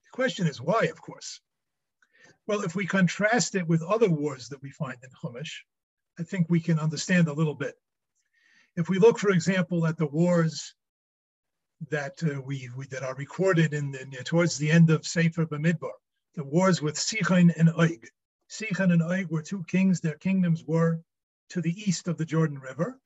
[0.04, 1.40] The question is why, of course.
[2.46, 5.60] Well, if we contrast it with other wars that we find in Chumash,
[6.18, 7.76] I think we can understand a little bit.
[8.76, 10.74] If we look, for example, at the wars
[11.88, 15.92] that uh, we, we, that are recorded in, in, towards the end of Sefer Bamidbar,
[16.34, 18.06] the wars with Sichon and Og.
[18.48, 20.00] Sichon and Og were two kings.
[20.00, 21.00] Their kingdoms were
[21.50, 22.98] to the east of the Jordan River,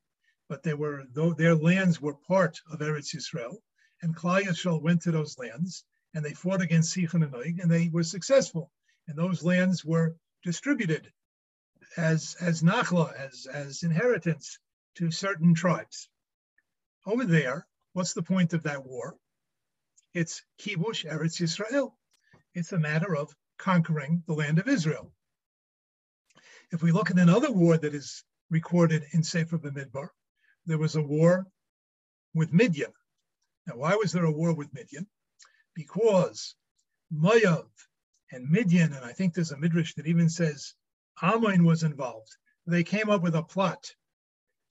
[0.48, 3.56] but they were though their lands were part of Eretz Yisrael,
[4.02, 7.88] and Klal went to those lands and they fought against Sichon and Og, and they
[7.88, 8.70] were successful.
[9.08, 11.12] And those lands were distributed
[11.96, 14.58] as as nachla, as as inheritance
[14.96, 16.08] to certain tribes.
[17.04, 19.16] Over there, what's the point of that war?
[20.12, 21.92] It's kibush Eretz Yisrael.
[22.52, 25.12] It's a matter of conquering the land of Israel.
[26.70, 30.08] If we look at another war that is recorded in Sefer B'Midbar,
[30.66, 31.46] there was a war
[32.34, 32.92] with Midian.
[33.66, 35.06] Now, why was there a war with Midian?
[35.74, 36.54] Because
[37.12, 37.68] Moav
[38.32, 40.74] and Midian, and I think there's a midrash that even says
[41.22, 42.36] Ammon was involved.
[42.66, 43.94] They came up with a plot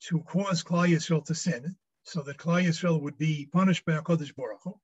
[0.08, 4.34] to cause Klal Yisrael to sin, so that Klal Yisrael would be punished by Hakadosh
[4.36, 4.78] Baruch Hu.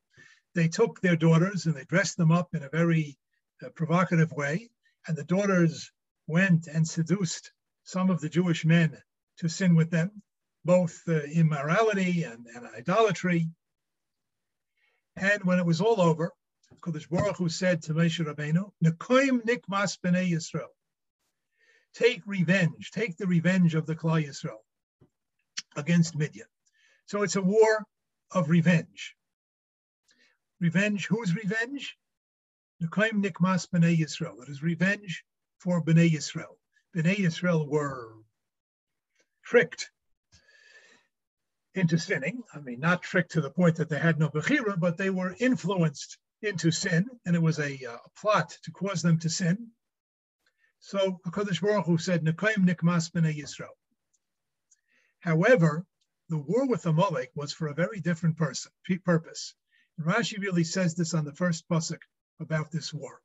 [0.55, 3.19] They took their daughters and they dressed them up in a very
[3.65, 4.71] uh, provocative way,
[5.07, 5.93] and the daughters
[6.27, 7.53] went and seduced
[7.85, 9.01] some of the Jewish men
[9.39, 10.23] to sin with them,
[10.65, 13.49] both uh, immorality and, and idolatry.
[15.17, 16.33] And when it was all over,
[16.81, 20.69] Kodesh Baruch Hu said to Moshe Rabbeinu, "Nekoim nikmas b'nei Yisrael."
[21.93, 24.61] Take revenge, take the revenge of the Klal Yisrael
[25.77, 26.47] against Midian.
[27.11, 27.85] So it's a war
[28.31, 29.17] of revenge.
[30.61, 31.99] Revenge, whose revenge?
[32.81, 34.41] Nekoim nikmas b'nei Yisrael.
[34.45, 35.25] It is revenge
[35.59, 36.55] for b'nei Yisrael.
[36.95, 38.15] B'nai Yisrael were
[39.43, 39.91] tricked
[41.75, 42.45] into sinning.
[42.55, 45.35] I mean, not tricked to the point that they had no Bechira, but they were
[45.41, 49.73] influenced into sin, and it was a, uh, plot to cause them to sin.
[50.79, 53.75] So HaKadosh Baruch Hu said, Nekayim Nikmas B'nai Yisrael.
[55.19, 55.85] However,
[56.31, 58.71] the war with Amalek was for a very different person,
[59.05, 59.53] purpose.
[59.99, 61.99] And Rashi really says this on the first pasuk
[62.39, 63.21] about this war.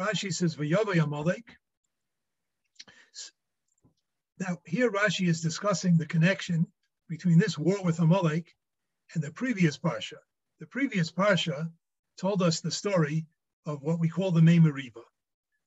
[0.00, 1.56] Rashi says, V'yavay Amalek.
[4.40, 6.66] Now, here Rashi is discussing the connection
[7.08, 8.56] between this war with Amalek
[9.14, 10.18] and the previous Parsha.
[10.58, 11.70] The previous Parsha
[12.18, 13.26] told us the story
[13.64, 15.04] of what we call the Mei Meriva,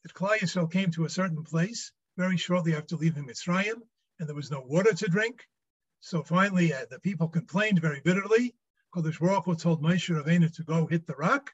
[0.04, 3.82] that Klal Yisrael came to a certain place very shortly after leaving Mitzrayim,
[4.20, 5.48] and there was no water to drink.
[6.08, 8.56] So finally, uh, the people complained very bitterly.
[8.96, 11.52] Kodesh Baruch Hu told Moshe Rabbeinu to go hit the rock,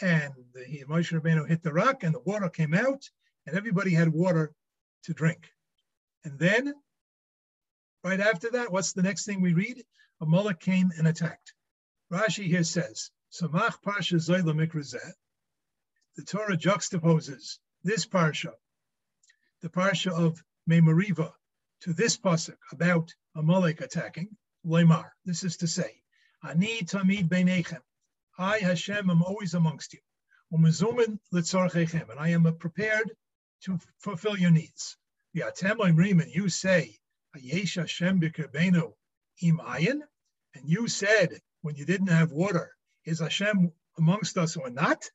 [0.00, 3.08] and the, Moshe Rabbeinu hit the rock, and the water came out,
[3.46, 4.52] and everybody had water
[5.04, 5.48] to drink.
[6.24, 6.74] And then,
[8.02, 9.84] right after that, what's the next thing we read?
[10.20, 11.54] Amalek came and attacked.
[12.12, 15.12] Rashi here says, Samach Parsha Zoyla Mikrazeh.
[16.16, 18.50] The Torah juxtaposes this Parsha,
[19.62, 21.32] the Parsha of Mei Meriva,
[21.82, 24.34] to this pasuk about Amalek attacking,
[24.64, 25.10] Leimar.
[25.26, 26.02] This is to say,
[26.42, 27.82] Ani tamid beinechem.
[28.38, 30.00] I, Hashem, am always amongst you.
[30.50, 33.10] Umezumin litzorchechem, and I am prepared
[33.64, 34.96] to fulfill your needs.
[35.34, 36.98] And you say,
[37.36, 38.94] Ayesh Hashem b'kerbenu
[39.42, 40.00] im ayin,
[40.54, 42.74] and you said when you didn't have water,
[43.04, 45.10] is Hashem amongst us or not?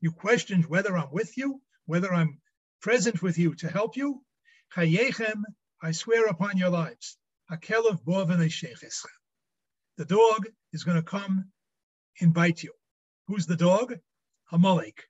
[0.00, 2.40] You questioned whether I'm with you, whether I'm
[2.80, 4.24] present with you to help you.
[4.74, 5.44] Chayechem,
[5.80, 7.16] I swear upon your lives.
[7.50, 9.06] The
[10.06, 11.52] dog is going to come
[12.20, 12.72] and bite you.
[13.26, 13.98] Who's the dog?
[14.50, 15.04] Amalek.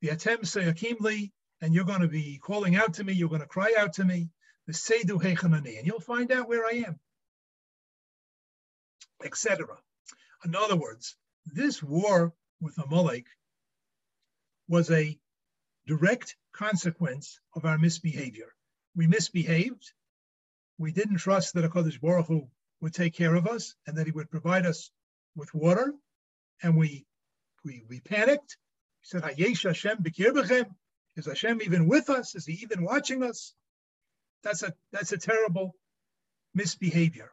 [0.00, 3.12] The atem sayakimli, and you're going to be calling out to me.
[3.12, 4.30] You're going to cry out to me.
[4.66, 7.00] The sedu hechanani, and you'll find out where I am,
[9.24, 9.66] etc.
[10.44, 11.16] In other words,
[11.46, 13.26] this war with Amalek
[14.68, 15.18] was a
[15.86, 18.54] direct consequence of our misbehavior.
[18.94, 19.92] We misbehaved.
[20.82, 22.48] We didn't trust that HaKadosh Baruch Hu
[22.80, 24.90] would take care of us and that he would provide us
[25.36, 25.94] with water.
[26.60, 27.06] And we
[27.64, 28.56] we, we panicked.
[29.00, 30.66] We said, Hayesh Hashem b'kirbechem.
[31.14, 32.34] Is Hashem even with us?
[32.34, 33.54] Is he even watching us?
[34.42, 35.76] That's a that's a terrible
[36.52, 37.30] misbehavior.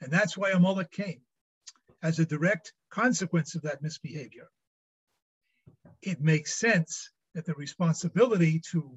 [0.00, 1.22] And that's why Amalek came
[2.04, 4.48] as a direct consequence of that misbehavior.
[6.02, 8.96] It makes sense that the responsibility to,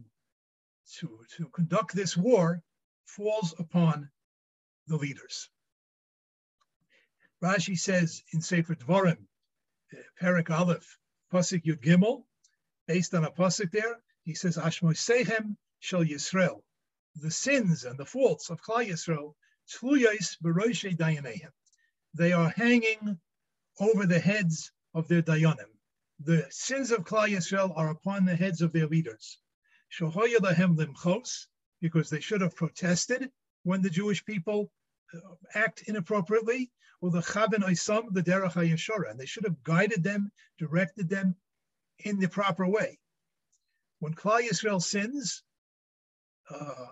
[0.99, 2.61] to, to conduct this war
[3.05, 4.09] falls upon
[4.87, 5.49] the leaders.
[7.41, 9.17] Rashi says in Sefer Dvarim,
[9.93, 10.97] uh, Perik Aleph,
[11.31, 12.23] Pasuk Yud Gimel,
[12.87, 16.61] based on a pasuk there, he says, Ashmosehem Shel Yisrael,
[17.15, 19.35] the sins and the faults of Klal Yisrael,
[19.69, 21.51] Tluyais Beroshe Dayanehem.
[22.13, 23.19] They are hanging
[23.79, 25.71] over the heads of their Dayanim.
[26.19, 29.39] The sins of Klal Yisrael are upon the heads of their leaders.
[29.91, 31.47] Shohoya Lahem Limchos,
[31.83, 33.29] because they should have protested
[33.63, 34.71] when the Jewish people
[35.13, 35.19] uh,
[35.53, 36.71] act inappropriately,
[37.01, 41.35] or the Chaben Oisam, the Derech HaYeshora, and they should have guided them, directed them
[42.05, 42.97] in the proper way.
[43.99, 45.43] When Klal Yisrael sins,
[46.49, 46.87] uh,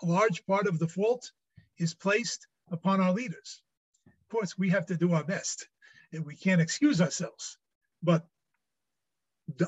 [0.00, 1.32] a large part of the fault
[1.76, 3.62] is placed upon our leaders.
[4.06, 5.68] Of course, we have to do our best,
[6.12, 7.58] and we can't excuse ourselves,
[8.00, 8.28] but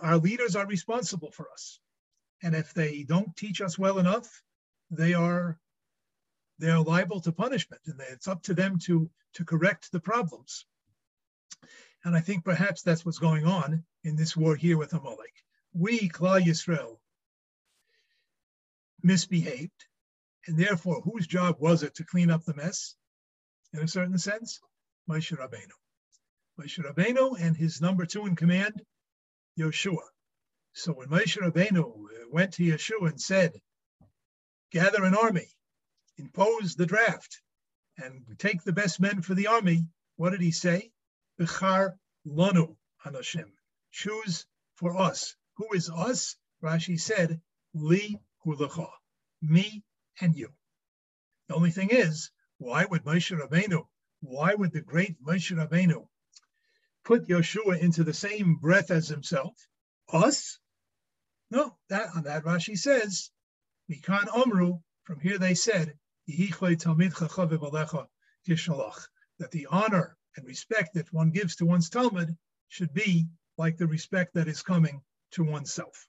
[0.02, 1.80] our leaders are responsible for us.
[2.42, 4.42] And if they don't teach us well enough,
[4.90, 5.58] they are
[6.58, 10.66] they are liable to punishment, and it's up to them to to correct the problems.
[12.04, 15.32] And I think perhaps that's what's going on in this war here with Amalek.
[15.72, 16.98] We, Klal Yisrael,
[19.02, 19.86] misbehaved,
[20.46, 22.96] and therefore, whose job was it to clean up the mess?
[23.72, 24.60] In a certain sense,
[25.08, 25.72] Moshe Rabbeinu.
[26.60, 28.82] Moshe Rabbeinu and his number two in command,
[29.58, 30.02] Yeshua.
[30.74, 33.52] So when Moshe Rabbeinu uh, went to Yeshua and said,
[34.70, 35.48] gather an army,
[36.16, 37.42] impose the draft,
[37.98, 40.90] and take the best men for the army, what did he say?
[41.38, 43.52] Bechar lanu anashim.
[43.90, 45.36] Choose for us.
[45.56, 46.36] Who is us?
[46.62, 47.42] Rashi said,
[47.74, 48.90] Li ulecha.
[49.42, 49.84] Me
[50.20, 50.48] and you.
[51.48, 53.86] The only thing is, why would Moshe Rabbeinu,
[54.20, 56.08] why would the great Moshe Rabbeinu
[57.04, 59.54] put Yeshua into the same breath as himself?
[60.08, 60.58] Us?
[61.52, 63.30] No, that on that Rashi says,
[63.90, 65.98] Mikan Omru, from here they said,
[69.38, 72.38] that the honor and respect that one gives to one's talmid
[72.68, 73.26] should be
[73.58, 76.08] like the respect that is coming to oneself.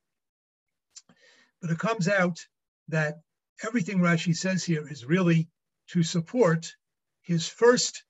[1.61, 2.39] But it comes out
[2.87, 3.19] that
[3.65, 5.49] everything Rashi says here is really
[5.87, 6.73] to support
[7.21, 8.05] his first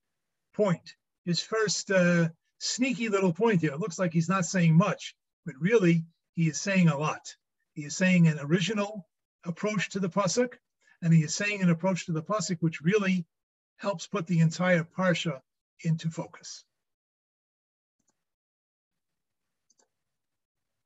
[0.53, 2.29] point, his first uh,
[2.59, 3.71] sneaky little point here.
[3.71, 5.15] It looks like he's not saying much,
[5.47, 6.05] but really
[6.35, 7.35] he is saying a lot.
[7.73, 9.07] He is saying an original
[9.45, 10.53] approach to the pasuk,
[11.01, 13.25] and he is saying an approach to the pasuk which really
[13.77, 15.41] helps put the entire parsha
[15.83, 16.65] into focus.